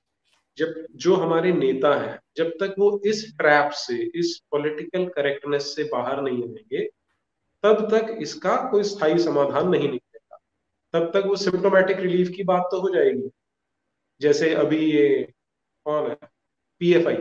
जब 0.58 0.86
जो 0.96 1.16
हमारे 1.16 1.52
नेता 1.52 1.94
हैं 2.00 2.18
जब 2.36 2.50
तक 2.50 2.74
वो 2.78 3.00
इस 3.06 3.24
ट्रैप 3.38 3.70
से 3.72 3.96
इस 4.14 4.42
पॉलिटिकल 4.50 5.06
करेक्टनेस 5.06 5.74
से 5.76 5.84
बाहर 5.84 6.22
नहीं 6.22 6.42
आएँगे 6.42 6.88
तब 7.62 7.88
तक 7.90 8.16
इसका 8.22 8.56
कोई 8.70 8.82
स्थायी 8.82 9.18
समाधान 9.18 9.68
नहीं 9.68 9.88
निकलेगा। 9.90 10.38
तब 10.94 11.10
तक 11.14 11.26
वो 11.26 11.36
सिम्टोमेटिक 11.36 12.00
रिलीफ 12.00 12.28
की 12.36 12.42
बात 12.42 12.68
तो 12.70 12.80
हो 12.80 12.88
जाएगी। 12.90 13.30
जैसे 14.20 14.54
अभी 14.54 14.78
ये 14.78 15.32
कौन 15.84 16.10
है? 16.10 16.16
पीएफआई 16.80 17.16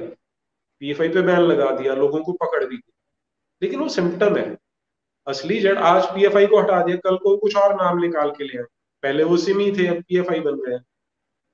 पीएफआई 0.82 1.10
पे 1.10 1.22
बैन 1.22 1.40
लगा 1.40 1.72
दिया 1.72 1.94
लोगों 1.94 2.24
को 2.24 2.34
पकड़ 2.34 2.64
दी 2.66 2.82
लेकिन 3.62 3.80
वो 3.80 3.90
सिम्टम 3.90 4.38
है। 4.38 4.58
असली 5.30 5.60
जड़ 5.60 5.78
आज 5.78 6.06
पीएफआई 6.06 6.46
को 6.48 6.60
हटा 6.60 6.82
दिया, 6.84 6.98
कल 6.98 7.18
को 7.18 7.36
कुछ 7.38 7.56
और 7.56 7.74
नाम 7.76 8.00
निकाल 8.00 8.30
के 8.32 8.44
ले 8.44 8.64
पहले 9.04 9.24
वो 9.24 9.38
सिम 9.38 9.60
ही 9.60 9.72
थे, 9.72 9.88
अब 9.88 10.02
पीएफआई 10.04 10.40
बन 10.40 10.56
गए। 10.60 10.78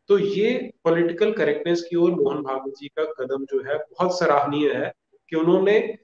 तो 0.10 0.18
ये 0.20 0.72
पॉलिटिकल 0.84 1.32
करेक्टनेस 1.32 1.82
की 1.82 1.96
ओर 1.96 2.12
मोहन 2.12 2.42
भागवत 2.44 2.74
जी 2.80 2.88
का 2.88 3.04
कदम 3.18 3.46
जो 3.46 3.62
है, 3.64 3.78
बहुत 3.78 4.20
सराहनीय 4.20 4.72
है 4.74 4.92
कि 5.30 5.36
उन्होंने 5.36 5.98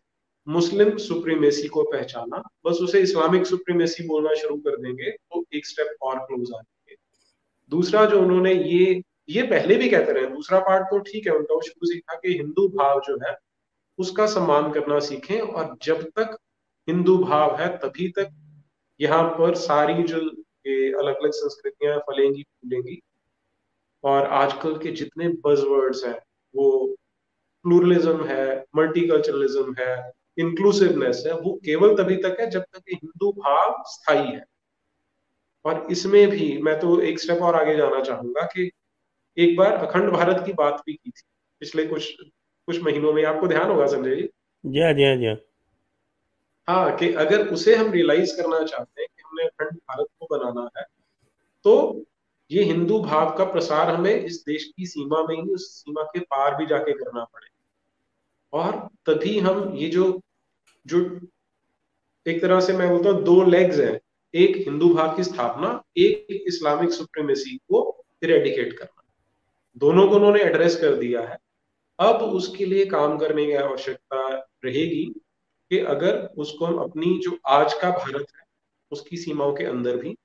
मुस्लिम 0.48 0.96
सुप्रीमेसी 0.98 1.68
को 1.68 1.84
पहचाना। 1.84 2.42
बस 2.66 2.80
उसे 2.82 3.00
इस्लामिक 3.00 3.46
सुप्रीमेसी 3.46 4.08
बोलना 4.08 4.34
शुरू 4.34 4.56
कर 4.58 4.78
देंगे 4.78 5.12
तो 5.12 5.46
एक 5.54 5.66
स्टेप 5.66 5.96
और 6.02 6.20
क्लोज 6.20 6.52
आ 6.56 6.58
जाएँगे 6.58 6.96
दूसरा 7.72 8.06
जो 8.06 8.22
उन्होंने 8.22 8.54
ये 8.54 9.02
ये 9.30 9.42
पहले 9.44 9.76
भी 9.76 9.90
कहते 9.90 10.12
रहे, 10.12 10.26
दूसरा 10.26 10.60
पार्ट 10.60 10.84
तो 10.84 11.00
ठीक 11.00 11.28
है, 11.28 11.34
उनका 11.34 11.56
वो 11.56 11.62
शुरू 11.62 11.88
से 11.88 12.00
था 12.00 12.16
कि 12.16 12.34
हिंदू 12.34 12.68
भाव 12.68 13.00
जो 13.00 13.18
है, 13.26 13.36
उसका 13.98 14.26
सम्मान 14.26 14.72
करना 14.72 15.00
सीखें, 15.00 15.40
और 15.40 15.78
जब 15.84 16.04
तक 16.10 16.38
हिंदू 16.88 17.17
भाव 17.17 17.56
है 17.56 17.67
तभी 17.78 18.08
तक 18.10 18.30
यहाँ 19.00 19.24
पर 19.30 19.56
सारी 19.58 20.04
जो 20.04 20.20
ये 20.67 20.91
अलग 20.94 21.15
अलग 21.15 21.32
संस्कृतियाँ 21.34 21.98
फलेंगी 22.00 22.44
फूलेंगी। 22.44 23.00
और 24.04 24.26
आजकल 24.28 24.78
के 24.78 24.91
जितने 24.91 25.28
बजवर्ड्स 25.46 26.06
हैं 26.06 26.17
वो 26.54 26.96
प्लूरलिज्म 27.65 28.26
है 28.26 28.46
मल्टीकल्चरलिज्म 28.76 29.76
है 29.80 30.12
इंक्लूसिवनेस 30.39 31.24
है 31.28 31.34
वो 31.34 31.54
केवल 31.65 31.96
तभी 31.98 32.15
तक 32.15 32.38
है 32.39 32.50
जब 32.50 32.62
तक 32.74 32.84
हिंदू 32.89 33.32
भाव 33.32 33.84
स्थायी 33.88 34.28
है। 34.28 34.44
और 35.65 35.88
इसमें 35.91 36.28
भी 36.30 36.58
मैं 36.62 36.80
तो 36.80 37.00
एक 37.02 37.20
स्टेप 37.20 37.41
और 37.41 37.56
आगे 37.56 37.76
जाना 37.78 38.02
चाहूँगा 38.04 38.46
कि 38.46 38.70
एक 39.38 39.56
बार 39.58 39.74
अखंड 39.88 40.10
भारत 40.10 40.44
की 40.46 40.54
बात 40.54 40.82
भी 40.86 40.94
की 40.94 41.10
थी 41.10 41.22
पिछले 41.62 41.86
कुछ 41.86 42.12
कुछ 42.22 42.82
महीनों 42.84 43.13
में। 43.13 43.24
आपको 43.26 43.48
ध्यान 43.48 43.70
होगा 43.70 43.86
संजय 43.88 44.15
जी? 44.15 44.30
जी 44.63 44.80
हाँ, 44.80 44.94
जी 44.94 45.36
हाँ, 46.67 46.95
कि 46.97 47.13
अगर 47.13 47.47
उसे 47.47 47.76
हम 47.76 47.91
रियलाइज़ 47.91 48.36
करना 48.38 48.63
चाहते 48.63 49.02
हैं 49.02 49.08
कि 49.08 49.24
हमने 49.26 49.45
अखंड 49.45 49.78
भारत 49.78 50.08
को 50.19 50.28
बनाना 50.32 50.69
है 50.78 50.86
तो 51.65 52.06
ये 52.52 52.63
हिंदू 52.63 53.00
भाव 53.00 53.36
का 53.38 53.43
प्रसार 53.43 53.89
हमें 53.89 54.13
इस 54.13 54.43
देश 54.47 54.63
की 54.78 54.86
सीमा 54.86 55.21
में 55.24 55.36
ही 55.36 55.54
उस 55.54 55.67
सीमा 55.76 56.04
के 56.04 56.19
पार 56.19 56.56
भी 56.56 56.65
जाके 56.65 56.93
करना 56.93 57.24
पड़े। 57.24 57.47
और 58.54 58.76
तभी 59.06 59.38
हम 59.39 59.74
ये 59.76 59.88
जो 59.89 60.06
जो 60.86 61.00
एक 62.26 62.41
तरह 62.41 62.60
से 62.62 62.74
मैं 62.74 62.89
बोलता 62.89 63.10
हूँ 63.10 63.24
दो 63.24 63.43
लेग्स 63.43 63.80
हैं। 63.80 64.00
एक 64.34 64.56
हिंदू 64.58 64.93
भाव 64.93 65.15
की 65.15 65.24
स्थापना 65.24 65.71
एक 65.97 66.28
इस्लामिक 66.47 66.91
सुप्रीमेसी 66.91 67.56
को 67.58 68.06
इरेडिकेट 68.24 68.74
करना। 68.74 69.04
दोनों 69.78 70.08
को 70.10 70.15
उन्होंने 70.15 70.41
एड्रेस 70.41 70.76
कर 70.76 70.95
दिया 70.95 71.21
है। 71.21 71.38
अब 72.00 72.21
उसके 72.24 72.65
लिए 72.65 72.86
काम 72.86 73.17
करने 73.17 73.45
की 73.45 73.54
आवश्यकता 73.54 74.28
रहेगी। 74.65 75.06
कि 75.72 75.80
अगर 75.80 76.18
उसको 76.38 76.66
हम 76.66 76.78
अपनी 76.80 77.18
जो 77.24 77.38
आज 77.48 77.74
का 77.74 77.90
भारत 77.90 78.26
है, 78.36 78.44
उसकी 78.92 79.18
सीमाओं 79.18 79.54
के 79.54 79.64
अंदर 79.66 79.98
भी 79.98 80.16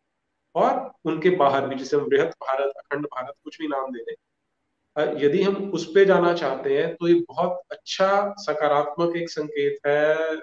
और 0.55 0.91
उनके 1.05 1.31
बाहर 1.37 1.67
भी, 1.69 1.75
जिसे 1.75 1.97
हम 1.97 2.09
बृहद 2.09 2.29
भारत, 2.43 2.73
अखंड 2.77 3.07
भारत, 3.07 3.35
कुछ 3.45 3.59
भी 3.59 3.69
नाम 3.69 3.93
दे 3.93 4.03
दें 4.03 4.15
यदि 5.21 5.43
हम 5.43 5.71
उस 5.75 5.85
पर 5.87 6.05
जाना 6.05 6.33
चाहते 6.35 6.77
हैं 6.77 6.95
तो 6.95 7.09
ये 7.09 7.15
बहुत 7.29 7.61
अच्छा 7.71 8.35
सकारात्मक 8.39 9.17
एक 9.17 9.31
संकेत 9.31 9.79
है 9.87 10.35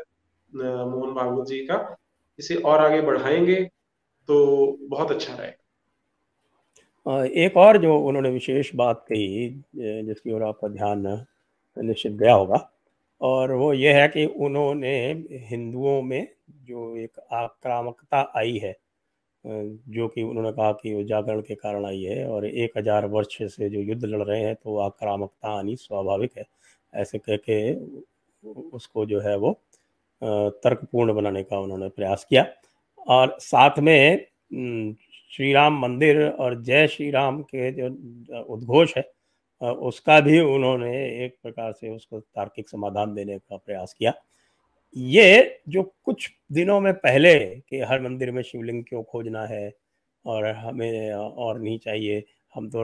मोहन 0.54 1.14
भागवत 1.14 1.48
जी 1.48 1.60
का। 1.66 1.78
इसे 2.40 2.56
और 2.56 2.82
आगे 2.82 3.02
बढ़ाएँगे 3.02 3.56
तो 4.30 4.36
बहुत 4.82 5.12
अच्छा 5.12 5.34
रहेगा। 5.36 7.24
एक 7.26 7.58
और 7.58 7.78
जो 7.78 7.98
उन्होंने 8.00 8.30
विशेष 8.30 8.70
बात 8.76 9.06
कही, 9.10 9.50
जिसकी 9.76 10.34
ओर 10.34 10.44
आपका 10.44 10.68
ध्यान 10.68 11.04
निश्चित 11.78 12.12
गया 12.14 12.34
होगा 12.34 12.58
और 13.22 13.52
वो 13.52 13.72
ये 13.74 13.94
है 13.94 14.08
कि 14.08 14.26
उन्होंने 14.26 14.96
हिंदुओं 15.50 16.02
में 16.02 16.28
जो 16.68 16.96
एक 16.98 17.20
आक्रामकता 17.34 18.22
आई 18.38 18.58
है 18.58 18.76
जो 19.46 20.08
कि 20.08 20.22
उन्होंने 20.24 20.52
कहा 20.52 20.72
कि 20.74 20.94
वो 20.94 21.04
जागरण 21.04 21.42
के 21.42 21.56
कारण 21.56 21.86
आई 21.86 22.02
है 22.04 22.26
और 22.28 22.46
एक 22.46 22.78
हज़ार 22.78 23.06
वर्ष 23.08 23.38
से 23.52 23.70
जो 23.70 23.80
युद्ध 23.82 24.04
लड़ 24.06 24.22
रहे 24.24 24.40
हैं 24.42 24.56
तो 24.56 24.78
आक्रामकता 24.80 25.58
आनी 25.60 25.76
स्वाभाविक 25.76 26.38
है। 26.38 26.46
ऐसे 26.94 27.18
कह 27.20 27.38
के 27.50 27.74
उसको 28.74 29.06
जो 29.06 29.20
है 29.22 29.36
वो 29.38 29.52
तर्कपूर्ण 30.22 31.14
बनाने 31.14 31.44
का 31.44 31.60
उन्होंने 31.60 31.90
प्रयास 31.90 32.26
किया। 32.30 32.46
और 33.08 33.36
साथ 33.42 33.80
में 33.80 34.26
श्री 35.32 35.52
राम 35.54 35.80
मंदिर 35.82 36.22
और 36.24 36.62
जय 36.64 36.88
श्री 36.88 37.10
राम 37.12 37.42
के 37.44 37.72
जो 37.72 37.88
उद्घोष 38.54 38.98
है 38.98 39.04
उसका 39.64 40.20
भी 40.20 40.40
उन्होंने 40.40 40.92
एक 41.26 41.38
प्रकार 41.44 41.72
से 41.72 41.90
उसको 41.90 42.20
तार्किक 42.20 42.70
समाधान 42.70 43.14
देने 43.16 43.38
का 43.40 43.58
प्रयास 43.58 43.94
किया। 43.94 44.14
ये 44.98 45.62
जो 45.70 45.84
कुछ 46.04 46.30
दिनों 46.52 46.80
में 46.82 46.94
पहले 46.94 47.36
कि 47.70 47.80
हर 47.82 48.02
मंदिर 48.02 48.32
में 48.32 48.42
शिवलिंग 48.44 48.84
क्यों 48.86 49.04
खोजना 49.04 49.46
है 49.46 49.74
और 50.26 50.48
हमें 50.48 51.14
और 51.14 51.60
नहीं 51.60 51.80
चाहिए 51.80 52.24
हम 52.56 52.70
तो 52.70 52.84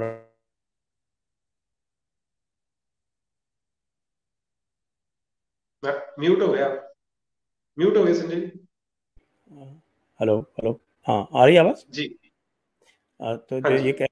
म्यूट 6.19 6.41
हो 6.41 6.47
गया। 6.47 6.67
म्यूट 7.77 7.97
हो 7.97 8.03
गया 8.03 8.13
संजय 8.13 8.51
हेलो 10.19 10.39
हेलो। 10.41 10.71
हाँ 11.07 11.27
आ 11.35 11.45
रही 11.45 11.57
आवाज़? 11.57 11.83
जी। 11.91 12.19
आ, 13.21 13.35
तो 13.35 13.59
हाँ 13.59 13.77
जो। 13.77 13.85
ये 13.85 13.91
कह 13.91 14.05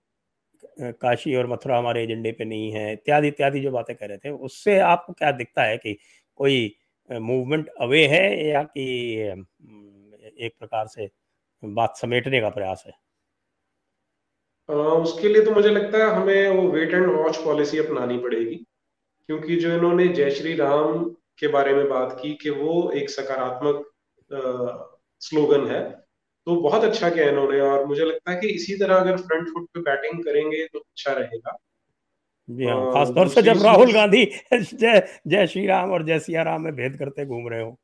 काशी 0.79 1.35
और 1.35 1.47
मथुरा 1.47 1.77
हमारे 1.77 2.03
एजेंडे 2.03 2.31
पे 2.31 2.45
नहीं 2.45 2.71
है, 2.71 2.91
इत्यादि 2.93 3.27
इत्यादि 3.27 3.59
जो 3.59 3.71
बातें 3.71 3.95
कह 3.95 4.05
रहे 4.05 4.17
थे, 4.17 4.29
उससे 4.29 4.77
आपको 4.79 5.13
क्या 5.13 5.31
दिखता 5.31 5.63
है 5.63 5.77
कि 5.77 5.97
कोई 6.39 6.75
मूवमेंट 7.09 7.69
अवे 7.81 8.05
है 8.07 8.47
या 8.47 8.63
कि 8.63 8.83
एक 10.37 10.53
प्रकार 10.59 10.87
से 10.87 11.09
बात 11.63 11.97
समेटने 11.97 12.41
का 12.41 12.49
प्रयास 12.49 12.83
है? 12.87 12.93
उसके 14.69 15.27
लिए 15.27 15.43
तो 15.45 15.51
मुझे 15.51 15.69
लगता 15.69 15.97
है 15.97 16.09
हमें 16.11 16.49
वो 16.49 16.67
वेट 16.71 16.93
एंड 16.93 17.05
वॉच 17.07 17.37
पॉलिसी 17.37 17.77
अपनानी 17.77 18.17
पड़ेगी, 18.17 18.55
क्योंकि 19.29 19.55
जो 19.55 19.75
इन्होंने 19.75 20.07
जय 20.07 20.29
श्री 20.31 20.55
राम 20.55 21.03
के 21.39 21.47
बारे 21.47 21.73
में 21.73 21.87
बात 21.89 22.17
की 22.21 22.33
कि 22.33 22.49
वो 22.49 22.91
एक 22.91 23.09
सकारात्मक 23.09 23.85
स्लोगन 25.21 25.67
है 25.67 25.81
तो 26.47 26.55
बहुत 26.55 26.83
अच्छा 26.83 27.10
किया 27.10 27.29
इन्होंने 27.29 27.60
और 27.60 27.86
मुझे 27.86 28.05
लगता 28.05 28.31
है 28.31 28.41
कि 28.41 28.47
इसी 28.47 28.77
तरह 28.77 28.95
अगर 28.95 29.17
फ्रंट 29.17 29.47
फुट 29.47 29.69
पे 29.73 29.79
बैटिंग 29.79 30.23
करेंगे 30.23 30.65
तो 30.65 30.79
अच्छा 30.79 31.13
रहेगा। 31.13 31.57
जी 32.49 32.65
हाँ 32.65 32.93
खासतौर 32.93 33.27
से 33.27 33.41
जब 33.41 33.63
राहुल 33.63 33.93
गांधी 33.93 34.25
जय 34.53 35.07
जय 35.27 35.47
श्री 35.47 35.67
राम 35.67 35.91
और 35.91 36.05
जय 36.05 36.19
सिया 36.19 36.43
राम 36.43 36.62
में 36.62 36.75
भेद 36.75 36.95
करते 36.99 37.25
घूम 37.25 37.49
रहे 37.49 37.62
हो। 37.62 37.77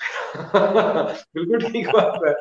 बिल्कुल 1.36 1.72
ठीक 1.72 1.88
बात 1.88 2.20
है। 2.26 2.34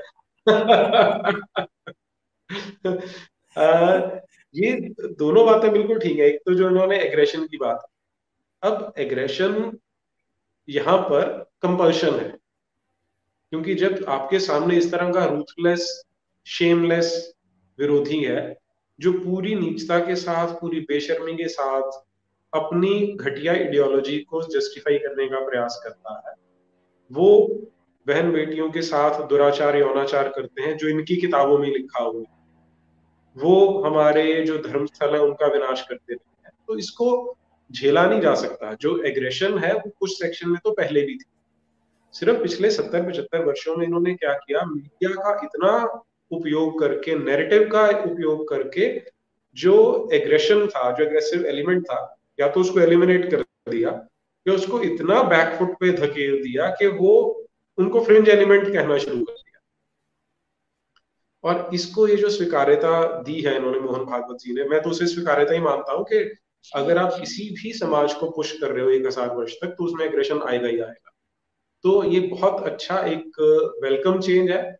ये 4.55 4.71
दोनों 5.19 5.45
बातें 5.45 5.71
बिल्कुल 5.71 5.99
ठीक 5.99 6.19
है। 6.19 6.25
एक 6.25 6.39
तो 6.45 6.53
जो 6.53 6.69
इन्होंने 6.69 6.99
एग्रेशन 6.99 7.45
की 7.47 7.57
बात 7.57 7.85
अब 8.63 8.93
एग्रेशन 8.97 9.77
यहाँ 10.67 10.97
पर 11.01 11.49
कंपल्शन 11.61 12.19
है। 12.19 12.40
क्योंकि 13.51 13.75
जब 13.75 14.05
आपके 14.07 14.39
सामने 14.39 14.77
इस 14.77 14.91
तरह 14.91 15.11
का 15.11 15.25
रूथलेस 15.25 16.03
शेमलेस 16.47 17.33
विरोधी 17.79 18.23
है, 18.23 18.57
जो 18.99 19.13
पूरी 19.13 19.55
नीचता 19.55 19.99
के 19.99 20.15
साथ, 20.15 20.47
पूरी 20.47 20.79
बेशर्मी 20.79 21.33
के 21.33 21.47
साथ 21.47 21.91
अपनी 22.53 23.13
घटिया 23.13 23.53
आइडियोलॉजी 23.53 24.19
को 24.19 24.41
जस्टिफाई 24.41 24.97
करने 24.97 25.27
का 25.27 25.39
प्रयास 25.39 25.81
करता 25.83 26.23
है, 26.27 26.35
वो 27.11 27.47
बहन 28.07 28.31
बेटियों 28.31 28.71
के 28.71 28.81
साथ 28.81 29.27
दुराचार, 29.27 29.77
यौनाचार 29.77 30.29
करते 30.29 30.61
हैं, 30.61 30.77
जो 30.77 30.87
इनकी 30.87 31.15
किताबों 31.15 31.57
में 31.57 31.69
लिखा 31.69 32.03
हुआ 32.03 32.21
है। 32.21 32.41
वो 33.37 33.83
हमारे 33.83 34.43
जो 34.43 34.57
धर्मस्थल 34.57 35.13
है, 35.13 35.21
उनका 35.21 35.47
विनाश 35.47 35.81
करते 35.81 36.13
रहते 36.13 36.41
हैं। 36.45 36.53
तो 36.67 36.77
इसको 36.77 37.37
झेला 37.71 38.05
नहीं 38.05 38.21
जा 38.21 38.35
सकता। 38.35 38.73
जो 38.73 39.01
एग्रेशन 39.01 39.57
है, 39.57 39.73
वो 39.73 39.89
कुछ 39.99 40.11
सेक्शन 40.11 40.49
में 40.49 40.59
तो 40.63 40.71
पहले 40.71 41.01
भी 41.01 41.15
थी। 41.15 41.25
सिर्फ़ 42.13 42.41
पिछले 42.41 42.69
सत्तर 42.71 43.09
पचहत्तर 43.09 43.45
वर्षों 43.45 43.75
में 43.75 43.85
इन्होंने 43.85 44.13
क्या 44.15 44.33
किया? 44.35 44.63
मीडिया 44.65 45.09
का 45.15 45.39
इतना 45.43 45.71
उपयोग 46.31 46.79
करके 46.79 47.15
नैरेटिव 47.17 47.67
का 47.71 47.87
उपयोग 48.01 48.47
करके 48.49 48.87
जो 49.57 50.09
एग्रेशन 50.13 50.65
था, 50.67 50.91
जो 50.91 51.03
एग्रेसिव 51.03 51.45
एलिमेंट 51.45 51.83
था, 51.85 52.17
या 52.39 52.47
तो 52.47 52.59
उसको 52.59 52.79
एलिमिनेट 52.79 53.29
कर 53.31 53.41
दिया, 53.67 53.89
या 54.45 54.53
उसको 54.53 54.81
इतना 54.83 55.21
बैकफुट 55.25 55.73
पे 55.79 55.91
धकेल 55.93 56.41
दिया 56.43 56.69
कि 56.79 56.87
वो 56.99 57.13
उनको 57.77 58.03
फ्रिंज 58.05 58.29
एलिमेंट 58.29 58.71
कहना 58.73 58.97
शुरू 58.97 59.23
कर 59.23 59.33
दिया। 59.33 59.59
और 61.43 61.69
इसको 61.73 62.07
ये 62.07 62.15
जो 62.15 62.29
स्वीकार्यता 62.29 63.21
दी 63.21 63.39
है 63.41 63.55
इन्होंने 63.55 63.79
मोहन 63.79 64.05
भागवत 64.05 64.37
जी 64.39 64.53
ने, 64.53 64.63
मैं 64.63 64.81
तो 64.81 64.89
उसे 64.89 65.07
स्वीकार्यता 65.07 65.53
ही 65.53 65.59
मानता 65.59 65.93
हूँ 65.93 66.03
कि 66.05 66.23
अगर 66.65 66.97
आप 66.97 67.15
किसी 67.19 67.49
भी 67.55 67.73
समाज 67.73 68.13
को 68.13 68.29
पुश 68.31 68.51
कर 68.59 68.71
रहे 68.71 68.83
हो 68.85 68.89
एक 68.91 69.05
हज़ार 69.05 69.35
वर्ष 69.35 69.53
तक 69.61 69.75
तो 69.77 69.83
उसमें 69.83 70.05
एग्रेशन 70.05 70.41
आएगा 70.41 70.67
ही 70.67 70.79
आएगा। 70.79 71.10
तो 71.83 72.03
ये 72.03 72.19
बहुत 72.19 72.63
अच्छा 72.63 72.99
एक 72.99 73.39
वेलकम 73.83 74.19
चेंज 74.19 74.51
है। 74.51 74.79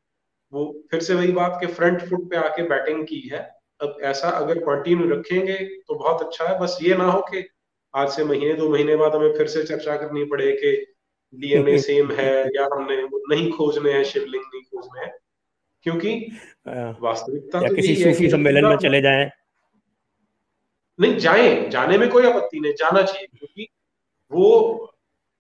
वो 0.53 0.83
फिर 0.91 0.99
से 0.99 1.13
वही 1.13 1.31
बात 1.31 1.57
के 1.61 1.67
फ्रंट 1.67 2.01
फुट 2.01 2.29
पे 2.29 2.35
आके 2.35 2.63
बैटिंग 2.63 3.03
की 3.07 3.29
है। 3.33 3.39
अब 3.81 3.97
ऐसा 4.01 4.29
अगर 4.29 4.59
कंटिन्यू 4.59 5.09
रखेंगे 5.09 5.53
तो 5.53 5.95
बहुत 5.95 6.21
अच्छा 6.21 6.45
है। 6.45 6.59
बस 6.59 6.79
ये 6.81 6.95
ना 6.95 7.03
हो 7.03 7.21
कि 7.21 7.49
आज 7.95 8.09
से 8.09 8.23
महीने 8.23 8.53
दो 8.53 8.69
महीने 8.69 8.95
बाद 8.95 9.15
हमें 9.15 9.37
फिर 9.37 9.47
से 9.47 9.63
चर्चा 9.63 9.95
करनी 9.97 10.23
पड़े 10.23 10.51
कि 10.51 10.93
डीएनए 11.35 11.77
सेम 11.77 12.11
है 12.11 12.45
या 12.55 12.69
हमने 12.73 13.07
नहीं 13.35 13.51
खोजने 13.51 13.91
हैं 13.91 14.03
शिवलिंग 14.03 14.43
नहीं 14.43 14.61
खोजने 14.61 15.01
हैं। 15.01 15.13
क्योंकि 15.83 16.39
वास्तविकता 17.01 17.67
तो 17.67 17.75
किसी 17.75 17.95
सूफी 17.95 18.29
सम्मेलन 18.29 18.65
में 18.65 18.77
चले 18.77 19.01
जाएँ। 19.01 19.31
नहीं 20.99 21.17
जाए 21.17 21.69
जाने 21.69 21.97
में 21.97 22.09
कोई 22.09 22.25
आपत्ति 22.25 22.59
नहीं 22.59 22.73
जाना 22.73 23.01
चाहिए। 23.01 23.27
क्योंकि 23.27 23.67
वो 24.31 24.90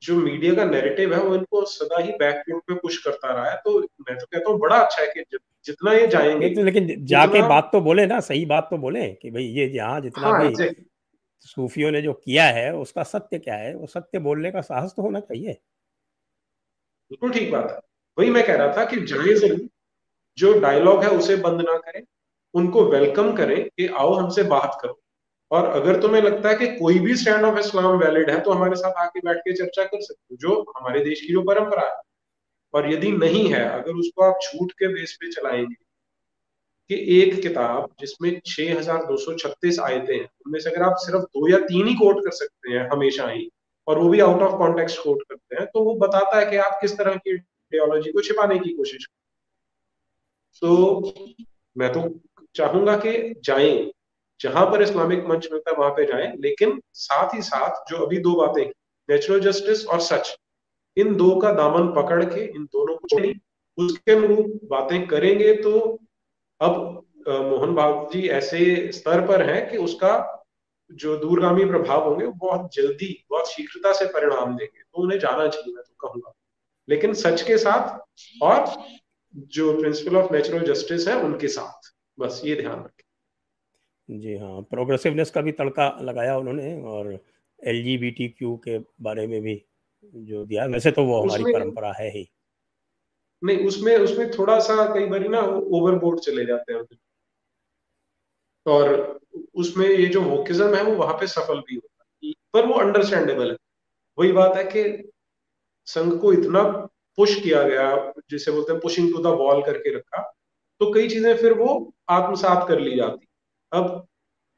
जो 0.01 0.15
मीडिया 0.15 0.53
का 0.55 0.63
नैरेटिव 0.65 1.13
है 1.13 1.21
वो 1.23 1.35
इनको 1.35 1.63
सदा 1.65 1.99
ही 1.99 2.11
बैकफुट 2.11 2.63
पे 2.67 2.73
पुश 2.73 2.97
करता 2.97 3.33
रहा 3.33 3.49
है। 3.49 3.55
तो 3.65 3.79
मैं 3.79 4.17
तो 4.17 4.25
कहता 4.25 4.51
हूँ 4.51 4.59
बड़ा 4.59 4.77
अच्छा 4.77 5.01
है 5.01 5.07
कि 5.07 5.37
जितना 5.65 5.93
ये 5.93 6.07
जाएँगे 6.07 6.49
तो 6.55 6.63
लेकिन 6.63 7.05
जाके 7.05 7.41
बात 7.49 7.69
तो 7.73 7.81
बोले 7.81 8.05
ना 8.05 8.19
सही 8.19 8.45
बात 8.45 8.67
तो 8.69 8.77
बोले 8.77 9.07
कि 9.11 9.31
भाई 9.31 9.43
ये 9.43 9.67
यहाँ 9.67 9.99
जितना 10.01 10.27
हाँ, 10.27 10.39
भाई 10.39 10.69
सूफियों 11.41 11.91
ने 11.91 12.01
जो 12.01 12.13
किया 12.13 12.45
है 12.45 12.73
उसका 12.75 13.03
सत्य 13.03 13.39
क्या 13.39 13.55
है? 13.55 13.73
वो 13.75 13.87
सत्य 13.87 14.19
बोलने 14.19 14.51
का 14.51 14.61
साहस 14.61 14.93
तो 14.97 15.01
होना 15.01 15.19
चाहिए। 15.19 15.53
बिल्कुल 17.11 17.31
ठीक 17.31 17.51
बात 17.51 17.69
है। 17.71 17.79
वही 18.17 18.29
मैं 18.29 18.45
कह 18.45 18.55
रहा 18.55 18.75
था 18.77 18.85
कि 18.85 18.97
ज़रूर 19.05 19.67
जो 20.37 20.59
डायलॉग 20.59 21.03
है 21.03 21.09
उसे 21.09 21.35
बंद 21.35 21.61
ना 21.61 21.77
करें 21.77 22.03
उनको 22.53 22.83
वेलकम 22.85 23.31
करें 23.35 23.63
कि 23.69 23.87
आओ 23.87 24.13
हमसे 24.13 24.43
बात 24.43 24.77
करो। 24.81 24.99
और 25.51 25.65
अगर 25.71 25.99
तुम्हें 26.01 26.21
लगता 26.21 26.49
है 26.49 26.55
कि 26.55 26.67
कोई 26.77 26.99
भी 26.99 27.15
स्टैंड 27.15 27.45
ऑफ़ 27.45 27.59
इस्लाम 27.59 27.97
वैलिड 27.97 28.29
है 28.29 28.39
तो 28.41 28.51
हमारे 28.51 28.75
साथ 28.75 28.93
आके 28.97 29.19
बैठ 29.19 29.37
के 29.37 29.53
चर्चा 29.53 29.83
कर 29.83 30.01
सकते 30.01 30.33
हो, 30.33 30.37
जो 30.37 30.61
हमारे 30.77 31.03
देश 31.05 31.21
की 31.21 31.33
जो 31.33 31.41
परंपरा 31.41 31.87
है। 31.87 32.01
और 32.73 32.91
यदि 32.93 33.11
नहीं 33.11 33.47
है, 33.49 33.63
अगर 33.69 33.93
उसको 33.93 34.23
आप 34.23 34.39
छूट 34.43 34.71
के 34.71 34.87
बेस 34.87 35.17
पे 35.21 35.31
चलाएँगे 35.31 35.75
कि 36.89 36.95
एक 37.21 37.41
किताब 37.41 37.89
जिसमें 37.99 38.29
6236 38.47 39.79
आयते 39.79 40.13
हैं, 40.13 40.23
उनमें 40.45 40.59
से 40.59 40.69
अगर 40.69 40.83
आप 40.83 40.95
सिर्फ़ 40.97 41.23
दो 41.23 41.49
या 41.49 41.57
तीन 41.57 41.87
ही 41.87 41.93
कोट 41.93 42.23
कर 42.25 42.31
सकते 42.31 42.71
हैं 42.73 42.87
हमेशा 42.89 43.27
ही, 43.29 43.49
और 43.87 43.99
वो 43.99 44.09
भी 44.09 44.19
आउट 44.19 44.41
ऑफ़ 44.41 44.57
कॉन्टेक्स्ट 44.57 45.03
कोट 45.03 45.23
करते 45.29 45.55
हैं 45.55 45.65
तो 45.65 45.83
वो 45.83 45.95
बताता 45.97 46.39
है 46.39 46.45
कि 46.45 46.57
आप 46.57 46.77
किस 46.81 46.97
तरह 46.97 47.15
की 47.15 47.31
आइडियोलॉजी 47.31 48.11
को 48.11 48.21
छिपाने 48.21 48.59
की 48.59 48.73
कोशिश 48.73 49.07
तो 50.61 51.13
मैं 51.75 51.91
तो 51.93 52.01
चाहूँगा 52.55 52.95
कि 52.97 53.11
जाएँ 53.43 53.91
जहाँ 54.41 54.65
पर 54.65 54.81
इस्लामिक 54.81 55.25
मंच 55.25 55.47
मिलता 55.51 55.71
है, 55.71 55.77
वहाँ 55.77 55.91
पे 55.91 56.05
जाएँ। 56.05 56.31
लेकिन 56.39 56.81
साथ 56.93 57.35
ही 57.35 57.41
साथ 57.41 57.89
जो 57.89 57.97
अभी 57.97 58.17
दो 58.17 58.35
बातें, 58.35 58.65
नेचुरल 59.09 59.39
जस्टिस 59.39 59.85
और 59.85 59.99
सच, 59.99 60.35
इन 60.97 61.15
दो 61.15 61.35
का 61.35 61.51
दामन 61.51 61.87
पकड़ 62.01 62.23
के, 62.25 62.45
इन 62.45 62.65
दोनों 62.65 62.95
को 62.95 63.85
उसके 63.85 64.11
अनुरूप 64.11 64.59
बातें 64.63 65.07
करेंगे 65.07 65.53
तो 65.53 65.99
अब 66.61 67.05
मोहन 67.27 67.73
बाबू 67.73 68.09
जी 68.13 68.27
ऐसे 68.27 68.91
स्तर 68.91 69.27
पर 69.27 69.41
हैं 69.41 69.69
कि 69.71 69.77
उसका 69.77 70.13
जो 70.91 71.15
दूरगामी 71.17 71.65
प्रभाव 71.65 72.09
होंगे, 72.09 72.25
वो 72.25 72.31
बहुत 72.31 72.75
जल्दी, 72.75 73.25
बहुत 73.29 73.49
शीघ्रता 73.49 73.93
से 73.93 74.05
परिणाम 74.05 74.57
देंगे। 74.57 74.81
तो 74.81 75.01
उन्हें 75.01 75.19
जाना 75.19 75.47
चाहिए, 75.47 75.73
मैं 75.73 75.83
तो 75.83 76.07
कहूँगा। 76.07 76.33
लेकिन 76.89 77.13
सच 77.13 77.41
के 77.41 77.57
साथ 77.57 77.99
और 78.41 78.65
जो 79.35 79.79
प्रिंसिपल 79.79 80.17
ऑफ़ 80.17 80.33
नेचुरल 80.33 80.73
जस्टिस 80.73 81.07
है, 81.07 81.15
उनके 81.15 81.47
साथ। 81.47 81.93
बस 82.19 82.41
ये 82.45 82.55
ध्यान 82.55 82.79
रखें। 82.79 83.00
जी 84.09 84.35
हाँ 84.37 84.61
प्रोग्रेसिवनेस 84.61 85.31
का 85.31 85.41
भी 85.41 85.51
तड़का 85.51 85.89
लगाया 86.01 86.37
उन्होंने 86.37 86.81
और 86.83 87.11
एल 87.59 87.83
के 88.43 88.77
बारे 88.79 89.27
में 89.27 89.41
भी 89.41 89.63
जो 90.15 90.45
दिया 90.45 90.65
वैसे 90.65 90.91
तो 90.91 91.03
वो 91.05 91.21
हमारी 91.21 91.43
परंपरा 91.43 91.91
है 91.91 92.09
ही। 92.09 92.27
नहीं 93.43 93.67
उसमें 93.67 93.97
उसमें 93.97 94.31
थोड़ा 94.31 94.59
सा 94.59 94.85
कई 94.93 95.05
बार 95.05 95.27
ना 95.29 95.39
ओवरबोर्ड 95.77 96.19
चले 96.19 96.45
जाते 96.45 96.73
हैं। 96.73 96.83
और 98.65 99.19
उसमें 99.55 99.87
ये 99.87 100.05
जो 100.05 100.21
वोकिज्म 100.21 100.75
है 100.75 100.83
वो 100.83 100.95
वहाँ 100.95 101.13
पे 101.13 101.27
सफल 101.27 101.59
भी 101.59 101.75
होता 101.75 102.03
है। 102.23 102.33
पर 102.53 102.65
वो 102.65 102.73
अंडरस्टैंडेबल 102.73 103.51
है। 103.51 103.57
वही 104.17 104.31
बात 104.31 104.55
है 104.55 104.63
कि 104.63 105.11
संघ 105.87 106.13
को 106.21 106.33
इतना 106.33 106.63
पुश 107.17 107.39
किया 107.41 107.63
गया 107.63 108.13
जिसे 108.29 108.51
बोलते 108.51 108.71
हैं 108.73 108.81
पुशिंग 108.81 109.11
टू 109.13 109.21
द 109.23 109.27
वॉल 109.39 109.61
करके 109.61 109.95
रखा 109.95 110.21
तो 110.81 110.91
कई 110.93 111.09
चीज़ें 111.09 111.35
फिर 111.37 111.53
वो 111.53 111.93
आत्मसात 112.09 112.67
कर 112.67 112.79
ली 112.79 112.95
जाती 112.95 113.27
अब 113.71 114.07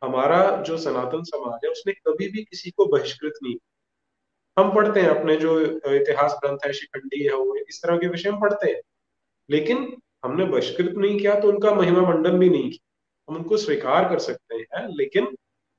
हमारा 0.02 0.62
जो 0.62 0.78
सनातन 0.78 1.24
समाज 1.24 1.60
है, 1.66 1.72
उसने 1.72 1.94
कभी 1.94 2.30
भी 2.30 2.44
किसी 2.44 2.72
को 2.72 2.86
बहिष्कृत 2.86 3.34
नहीं 3.44 3.56
हम 4.58 4.74
पढ़ते 4.76 5.02
हैं 5.02 5.10
अपने 5.10 5.36
जो 5.36 5.60
इतिहास 5.96 6.34
ग्रंथ 6.44 6.58
है, 6.66 6.74
शिखंडी 6.74 7.24
है, 7.24 7.34
वो 7.34 7.56
इस 7.56 7.82
तरह 7.84 7.98
के 7.98 8.08
विषय 8.08 8.30
हम 8.30 8.40
पढ़ते 8.42 8.72
हैं। 8.72 8.82
लेकिन 9.50 9.98
हमने 10.26 10.46
बहिष्कृत 10.46 10.94
नहीं 10.98 11.20
किया 11.20 11.40
तो 11.40 11.48
उनका 11.50 11.74
महिमा 11.76 12.02
मंडन 12.02 12.38
भी 12.40 12.50
नहीं 12.50 12.70
किया। 12.72 12.90
हम 13.30 13.38
उनको 13.38 13.58
स्वीकार 13.58 14.10
कर 14.10 14.20
सकते 14.20 14.56
हैं, 14.56 14.88
लेकिन 14.90 15.36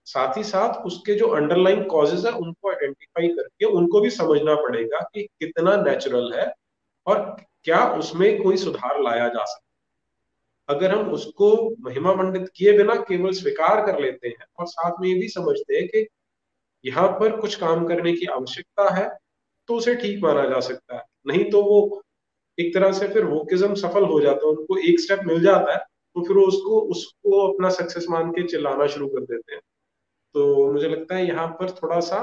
साथ 0.06 0.36
ही 0.36 0.44
साथ 0.44 0.82
उसके 0.86 1.14
जो 1.14 1.28
अंडरलाइन 1.28 1.84
कॉजेज 1.84 2.26
है, 2.26 2.32
उनको 2.32 2.70
आइडेंटिफाई 2.70 3.28
करके 3.28 3.66
उनको 3.66 4.00
भी 4.00 4.10
समझना 4.10 4.54
पड़ेगा 4.54 5.00
कि 5.14 5.22
कितना 5.22 5.76
नेचुरल 5.76 6.32
है 6.34 6.52
और 7.06 7.36
क्या 7.64 7.86
उसमें 7.90 8.42
कोई 8.42 8.56
सुधार 8.56 9.00
लाया 9.02 9.28
जा 9.28 9.44
सकता 9.44 9.63
अगर 10.68 10.94
हम 10.94 11.10
उसको 11.12 11.48
महिमा 11.80 12.14
मंडित 12.14 12.48
किए 12.56 12.76
बिना 12.78 12.94
केवल 13.02 13.32
स्वीकार 13.34 13.84
कर 13.86 14.00
लेते 14.00 14.28
हैं, 14.28 14.46
और 14.58 14.66
साथ 14.66 15.00
में 15.00 15.08
ये 15.08 15.14
भी 15.14 15.28
समझते 15.30 15.76
हैं 15.76 15.86
कि 15.88 16.06
यहाँ 16.84 17.08
पर 17.20 17.36
कुछ 17.40 17.54
काम 17.56 17.86
करने 17.86 18.12
की 18.12 18.26
आवश्यकता 18.28 18.92
है 18.94 19.08
तो 19.68 19.76
उसे 19.76 19.94
ठीक 19.96 20.22
माना 20.22 20.44
जा 20.48 20.60
सकता 20.60 20.96
है। 20.96 21.02
नहीं 21.26 21.44
तो 21.50 21.62
वो 21.64 22.02
एक 22.58 22.74
तरह 22.74 22.92
से 22.92 23.08
फिर 23.08 23.24
वोकिज्म 23.26 23.74
सफल 23.76 24.04
हो 24.06 24.20
जाता 24.20 24.46
है, 24.46 24.52
उनको 24.52 24.78
एक 24.80 25.00
स्टेप 25.00 25.20
मिल 25.26 25.42
जाता 25.42 25.72
है 25.72 25.78
तो 26.16 26.22
फिर 26.24 26.36
उसको 26.38 26.80
उसको 26.90 27.40
अपना 27.48 27.68
सक्सेस 27.72 28.06
मान 28.10 28.30
के 28.30 28.46
चिल्लाना 28.48 28.86
शुरू 28.86 29.08
कर 29.08 29.20
देते 29.22 29.54
हैं। 29.54 29.60
तो 30.34 30.72
मुझे 30.72 30.88
लगता 30.88 31.16
है 31.16 31.26
यहाँ 31.26 31.46
पर 31.60 31.70
थोड़ा 31.72 32.00
सा 32.02 32.20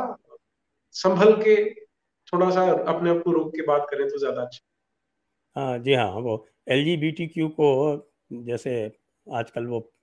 संभल 0.95 1.33
के 1.43 1.55
थोड़ा 2.27 2.49
सा 2.51 2.61
अपने 2.89 3.09
आप 3.09 3.21
को 3.23 3.31
रोक 3.31 3.51
के 3.55 3.61
बात 3.63 3.87
करें 3.91 4.07
तो 4.09 4.17
ज़्यादा 4.19 4.41
अच्छा 4.41 5.61
हाँ। 5.61 5.77
जी 5.79 5.93
हाँ 5.93 6.09
वो 6.11 6.45
एल 6.69 7.13
को 7.51 7.69
जैसे 8.33 8.91
आजकल 9.31 9.65
वो 9.65 9.93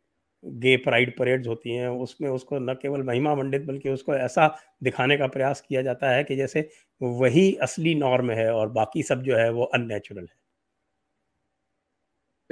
गे 0.44 0.76
प्राइड 0.76 1.18
परेड्स 1.18 1.48
होती 1.48 1.70
हैं, 1.70 1.88
उसमें 1.88 2.28
उसको 2.30 2.58
न 2.58 2.74
केवल 2.74 3.02
महिमा 3.02 3.34
मंडित, 3.34 3.62
बल्कि 3.62 3.90
उसको 3.90 4.14
ऐसा 4.14 4.58
दिखाने 4.82 5.16
का 5.16 5.26
प्रयास 5.26 5.60
किया 5.60 5.82
जाता 5.82 6.10
है 6.10 6.24
कि 6.24 6.36
जैसे 6.36 6.68
वही 7.02 7.54
असली 7.54 7.94
नॉर्म 7.94 8.30
है 8.30 8.52
और 8.52 8.68
बाकी 8.68 9.02
सब 9.02 9.22
जो 9.22 9.36
है 9.36 9.50
वो 9.50 9.64
अननेचुरल 9.64 10.28
है 10.30 10.48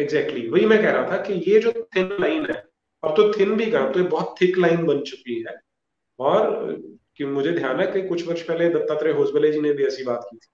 एग्जैक्टली 0.04 0.34
exactly. 0.34 0.54
वही 0.54 0.66
मैं 0.66 0.82
कह 0.82 0.90
रहा 0.90 1.12
था 1.12 1.16
कि 1.16 1.32
ये 1.32 1.60
जो 1.60 1.88
थिन 1.96 2.16
लाइन 2.20 2.46
है 2.46 2.64
अब 3.04 3.10
तो 3.10 3.38
थिन 3.38 3.56
भी 3.56 3.70
कहा 3.70 3.92
तो 3.92 4.00
ये 4.00 4.06
बहुत 4.06 4.34
थिक 4.42 4.58
लाइन 4.58 4.86
बन 4.86 5.00
चुकी 5.00 5.40
है 5.40 5.54
और 6.18 6.72
कि 7.16 7.24
मुझे 7.24 7.52
ध्यान 7.52 7.80
है 7.80 7.86
कि 7.86 8.08
कुछ 8.08 8.28
वर्ष 8.28 8.42
पहले 8.42 8.68
दत्तात्रेय 8.68 9.12
होसबले 9.12 9.52
जी 9.52 9.60
ने 9.60 9.72
भी 9.72 9.86
ऐसी 9.86 10.04
बात 10.04 10.20
की 10.24 10.36
थी 10.36 10.46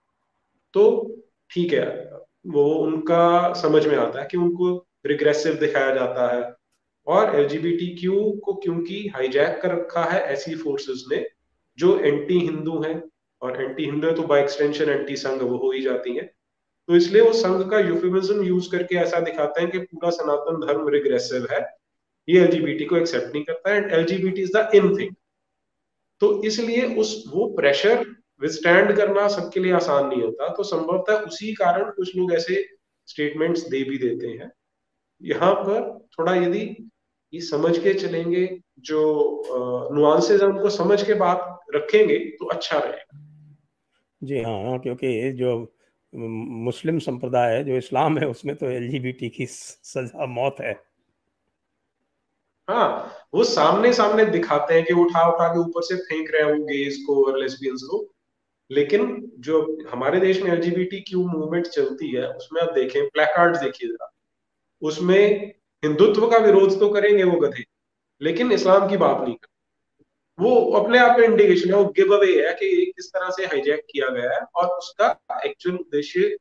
तो 0.72 1.10
ठीक 1.50 1.72
है, 1.72 2.10
वो 2.46 2.74
उनका 2.74 3.52
समझ 3.52 3.86
में 3.86 3.96
आता 3.96 4.20
है 4.20 4.28
कि 4.30 4.36
उनको 4.36 4.86
रिग्रेसिव 5.04 5.54
दिखाया 5.54 5.94
जाता 5.94 6.26
है। 6.34 6.54
और 7.06 7.34
एलजीबीटीक्यू 7.36 8.40
को 8.44 8.54
क्योंकि 8.54 9.06
हाईजैक 9.14 9.58
कर 9.62 9.70
रखा 9.70 10.02
है 10.04 10.20
ऐसी 10.24 10.54
फोर्सेस 10.54 11.04
ने, 11.12 11.24
जो 11.78 11.98
एंटी 11.98 12.38
हिंदू 12.38 12.80
हैं, 12.82 13.02
और 13.42 13.62
एंटी 13.62 13.84
हिंदू 13.84 14.08
है 14.08 14.14
तो 14.14 14.22
बाय 14.22 14.42
एक्सटेंशन 14.42 14.90
एंटी 14.90 15.16
संघ 15.16 15.42
वो 15.42 15.56
हो 15.56 15.70
ही 15.72 15.82
जाती 15.82 16.14
है। 16.16 16.22
तो 16.88 16.96
इसलिए 16.96 17.22
वो 17.22 17.32
संघ 17.32 17.70
का 17.70 17.78
यूफिमिज्म 17.78 18.42
यूज़ 18.42 18.70
करके 18.70 18.96
ऐसा 18.96 19.20
दिखाते 19.20 19.60
हैं 19.60 19.70
कि 19.70 19.78
पूरा 19.78 20.10
सनातन 20.10 20.66
धर्म 20.66 20.88
रिग्रेसिव 20.88 21.46
है। 21.50 21.60
ये 22.28 22.40
एलजीबीटी 22.40 22.84
को 22.84 22.96
एक्सेप्ट 22.96 23.34
नहीं 23.34 23.44
करता 23.44 23.74
है 23.74 23.82
LGBT 23.98 24.42
is 24.42 24.56
the 24.56 24.70
in 24.74 24.96
thing 24.98 25.14
तो 26.20 26.42
इसलिए 26.44 26.82
उस 26.96 27.24
वो 27.28 27.46
प्रेशर 27.56 28.04
विस्टैंड 28.40 28.92
करना 28.96 29.28
सबके 29.28 29.60
लिए 29.60 29.72
आसान 29.72 30.06
नहीं 30.06 30.22
होता। 30.22 30.48
तो 30.48 30.62
संभवतः 30.62 31.26
उसी 31.26 31.52
कारण 31.54 31.90
कुछ 31.90 32.16
लोग 32.16 32.32
ऐसे 32.34 32.64
स्टेटमेंट्स 33.08 33.68
दे 33.68 33.82
भी 33.84 33.98
देते 33.98 34.26
हैं। 34.26 34.50
यहाँ 35.22 35.54
पर 35.56 35.80
थोड़ा 36.18 36.34
यदि 36.34 36.60
ये 37.32 37.40
समझ 37.40 37.76
के 37.78 37.92
चलेंगे 37.94 38.46
जो 38.80 39.00
नुआंसेज 39.94 40.42
है 40.42 40.48
उनको 40.48 40.70
समझ 40.70 41.02
के 41.02 41.14
बात 41.16 41.60
रखेंगे 41.74 42.18
तो 42.38 42.46
अच्छा 42.46 42.78
रहेगा। 42.78 43.18
जी 44.22 44.42
हाँ, 44.42 44.78
क्योंकि 44.78 45.32
जो 45.32 45.56
मुस्लिम 46.12 46.98
संप्रदाय 47.00 47.54
है 47.56 47.64
जो 47.64 47.76
इस्लाम 47.76 48.18
है 48.18 48.26
उसमें 48.28 48.54
तो 48.56 48.70
एलजीबीटी 48.70 49.28
की 49.28 49.46
सजा 49.46 50.26
मौत 50.28 50.56
है। 50.60 50.72
हाँ 52.68 53.14
वो 53.34 53.44
सामने 53.44 53.92
सामने 53.92 54.24
दिखाते 54.26 54.74
हैं 54.74 54.84
कि 54.84 54.94
उठा 54.94 55.26
उठा 55.28 55.48
के 55.48 55.58
ऊपर 55.60 55.82
से 55.82 55.96
फेंक 55.98 56.30
रहे 56.30 56.42
हैं 56.42 56.52
वो 56.52 56.64
गेज 56.64 57.02
को 57.06 57.24
और 57.24 57.38
लेस्बियंस 57.38 57.82
को। 57.90 58.06
लेकिन 58.70 59.32
जो 59.40 59.60
हमारे 59.90 60.20
देश 60.20 60.42
में 60.42 60.50
एलजीबीटी 60.52 61.00
क्यू 61.00 61.26
मूवमेंट 61.28 61.66
चलती 61.66 62.10
है 62.10 62.28
उसमें 62.28 62.60
आप 62.62 62.72
देखें 62.74 63.08
प्लेकार्ड 63.08 63.56
देखिए 63.56 63.88
जरा। 63.88 64.11
उसमें 64.82 65.52
हिंदुत्व 65.82 66.26
का 66.30 66.38
विरोध 66.38 66.78
तो 66.80 66.88
करेंगे 66.88 67.24
वो 67.24 67.38
गधे, 67.40 67.64
लेकिन 68.20 68.52
इस्लाम 68.52 68.88
की 68.88 68.96
बात 68.98 69.20
नहीं 69.20 69.34
कर 69.34 69.50
वो 70.38 70.54
अपने 70.74 70.98
आप 70.98 71.18
में 71.18 71.26
इंडिकेशन 71.26 71.70
है, 71.70 71.76
वो 71.76 71.84
गिव 71.96 72.14
अवे 72.16 72.32
है 72.38 72.52
कि 72.54 72.92
किस 72.96 73.08
तरह 73.08 73.30
से 73.30 73.44
हाईजैक 73.46 73.84
किया 73.90 74.08
गया 74.10 74.30
है 74.30 74.40
और 74.54 74.66
उसका 74.68 75.40
एक्चुअल 75.46 75.76
उद्देश्य 75.76 76.36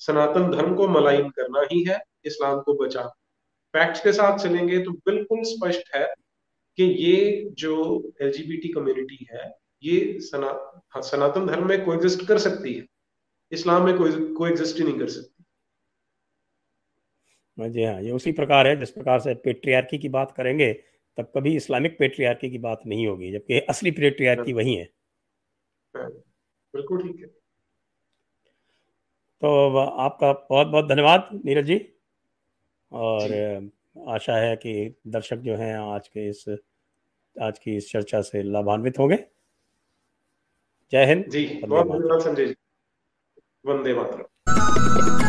सनातन 0.00 0.50
धर्म 0.50 0.74
को 0.74 0.86
मलाइन 0.88 1.28
करना 1.30 1.66
ही 1.72 1.82
है, 1.84 2.00
इस्लाम 2.24 2.60
को 2.60 2.74
बचा 2.76 3.02
फैक्ट्स 3.74 4.00
के 4.00 4.12
साथ 4.12 4.38
चलेंगे 4.38 4.78
तो 4.78 4.90
बिल्कुल 5.06 5.42
स्पष्ट 5.44 5.94
है 5.94 6.06
कि 6.78 6.84
ये 6.84 7.50
जो 7.58 7.74
एलजीबीटी 8.22 8.68
कम्युनिटी 8.68 9.26
है, 9.32 9.52
ये 9.82 10.18
सना, 10.20 10.52
सनातन 10.96 11.46
धर्म 11.46 11.68
में 11.68 11.84
कोएग्जिस्ट 11.84 12.26
कर 12.28 12.38
सकती 12.38 12.72
है। 12.74 12.84
इस्लाम 13.52 13.84
में 13.84 13.96
कोई 13.98 14.12
कोएग्जिस्ट 14.34 14.78
ही 14.78 14.84
नहीं 14.84 14.98
कर 14.98 15.08
सकती। 15.08 15.37
जी 17.58 17.84
हाँ 17.84 18.00
ये 18.02 18.10
उसी 18.10 18.32
प्रकार 18.32 18.66
है 18.66 18.76
जिस 18.76 18.90
प्रकार 18.90 19.20
से 19.20 19.34
पेट्रियार्की 19.34 19.98
की 19.98 20.08
बात 20.08 20.32
करेंगे 20.36 20.72
तब 21.18 21.30
कभी 21.36 21.54
इस्लामिक 21.56 21.98
पेट्रियार्की 21.98 22.50
की 22.50 22.58
बात 22.58 22.80
नहीं 22.86 23.06
होगी 23.06 23.30
जबकि 23.32 23.60
असली 23.60 23.90
पेट्रियार्की 23.90 24.52
वही 24.52 24.74
है। 24.74 24.88
बिल्कुल 25.94 27.02
ठीक 27.02 27.20
है। 27.20 27.26
तो 29.42 29.76
आपका 29.78 30.32
बहुत 30.32 30.66
बहुत 30.66 30.88
धन्यवाद 30.88 31.28
नीरज 31.44 31.64
जी। 31.64 31.80
और 32.92 33.28
जी। 33.28 33.70
आशा 34.08 34.36
है 34.36 34.54
कि 34.56 34.94
दर्शक 35.06 35.36
जो 35.36 35.56
हैं 35.56 35.74
आज 35.76 36.08
के 36.08 36.28
इस 36.28 36.44
आज 37.36 37.58
की 37.58 37.76
इस 37.76 37.90
चर्चा 37.92 38.20
से 38.20 38.42
लाभान्वित 38.42 38.98
होंगे। 38.98 39.16
जय 40.92 41.04
हिंद। 41.04 41.24
जी 41.28 41.46
बहुत 41.66 41.86
धन्यवाद 41.86 42.20
संजय 42.20 42.46
जी। 42.46 42.54
वंदे 43.64 43.94
मातरम। 43.94 45.27